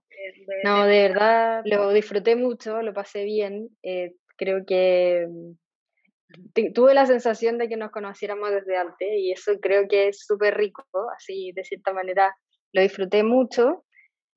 [0.63, 3.69] no, de verdad, lo disfruté mucho, lo pasé bien.
[3.83, 9.53] Eh, creo que mm, tuve la sensación de que nos conociéramos desde antes y eso
[9.61, 10.83] creo que es súper rico,
[11.17, 12.35] así de cierta manera
[12.71, 13.83] lo disfruté mucho.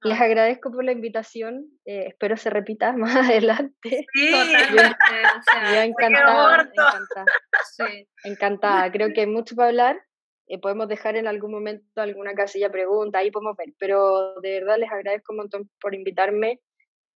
[0.03, 0.25] Les ah.
[0.25, 4.07] agradezco por la invitación, eh, espero se repita más adelante.
[4.15, 4.97] Sí, totalmente.
[5.85, 7.25] encantada, encantada.
[7.77, 8.09] Sí.
[8.25, 8.91] encantada.
[8.91, 10.01] Creo que hay mucho para hablar
[10.49, 14.79] eh, podemos dejar en algún momento alguna casilla pregunta, ahí podemos ver, pero de verdad
[14.79, 16.61] les agradezco un montón por invitarme,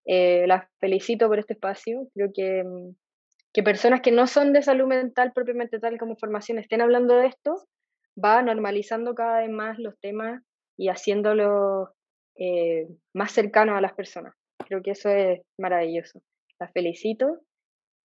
[0.04, 2.62] eh, las felicito por este espacio, creo que,
[3.52, 7.28] que personas que no son de salud mental propiamente tal como formación estén hablando de
[7.28, 7.56] esto,
[8.22, 10.42] va normalizando cada vez más los temas
[10.76, 11.94] y haciéndolo
[12.36, 14.34] eh, más cercano a las personas.
[14.66, 16.20] Creo que eso es maravilloso.
[16.58, 17.40] Las felicito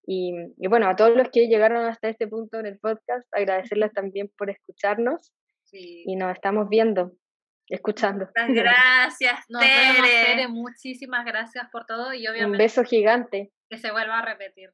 [0.10, 0.32] y,
[0.70, 4.50] bueno, a todos los que llegaron hasta este punto en el podcast, agradecerles también por
[4.50, 5.34] escucharnos
[5.74, 7.12] y nos estamos viendo,
[7.68, 8.30] escuchando.
[8.48, 10.26] Gracias, Tere.
[10.26, 10.48] Tere.
[10.48, 12.52] Muchísimas gracias por todo y obviamente...
[12.52, 13.52] Un beso gigante.
[13.70, 14.70] Que se vuelva a repetir.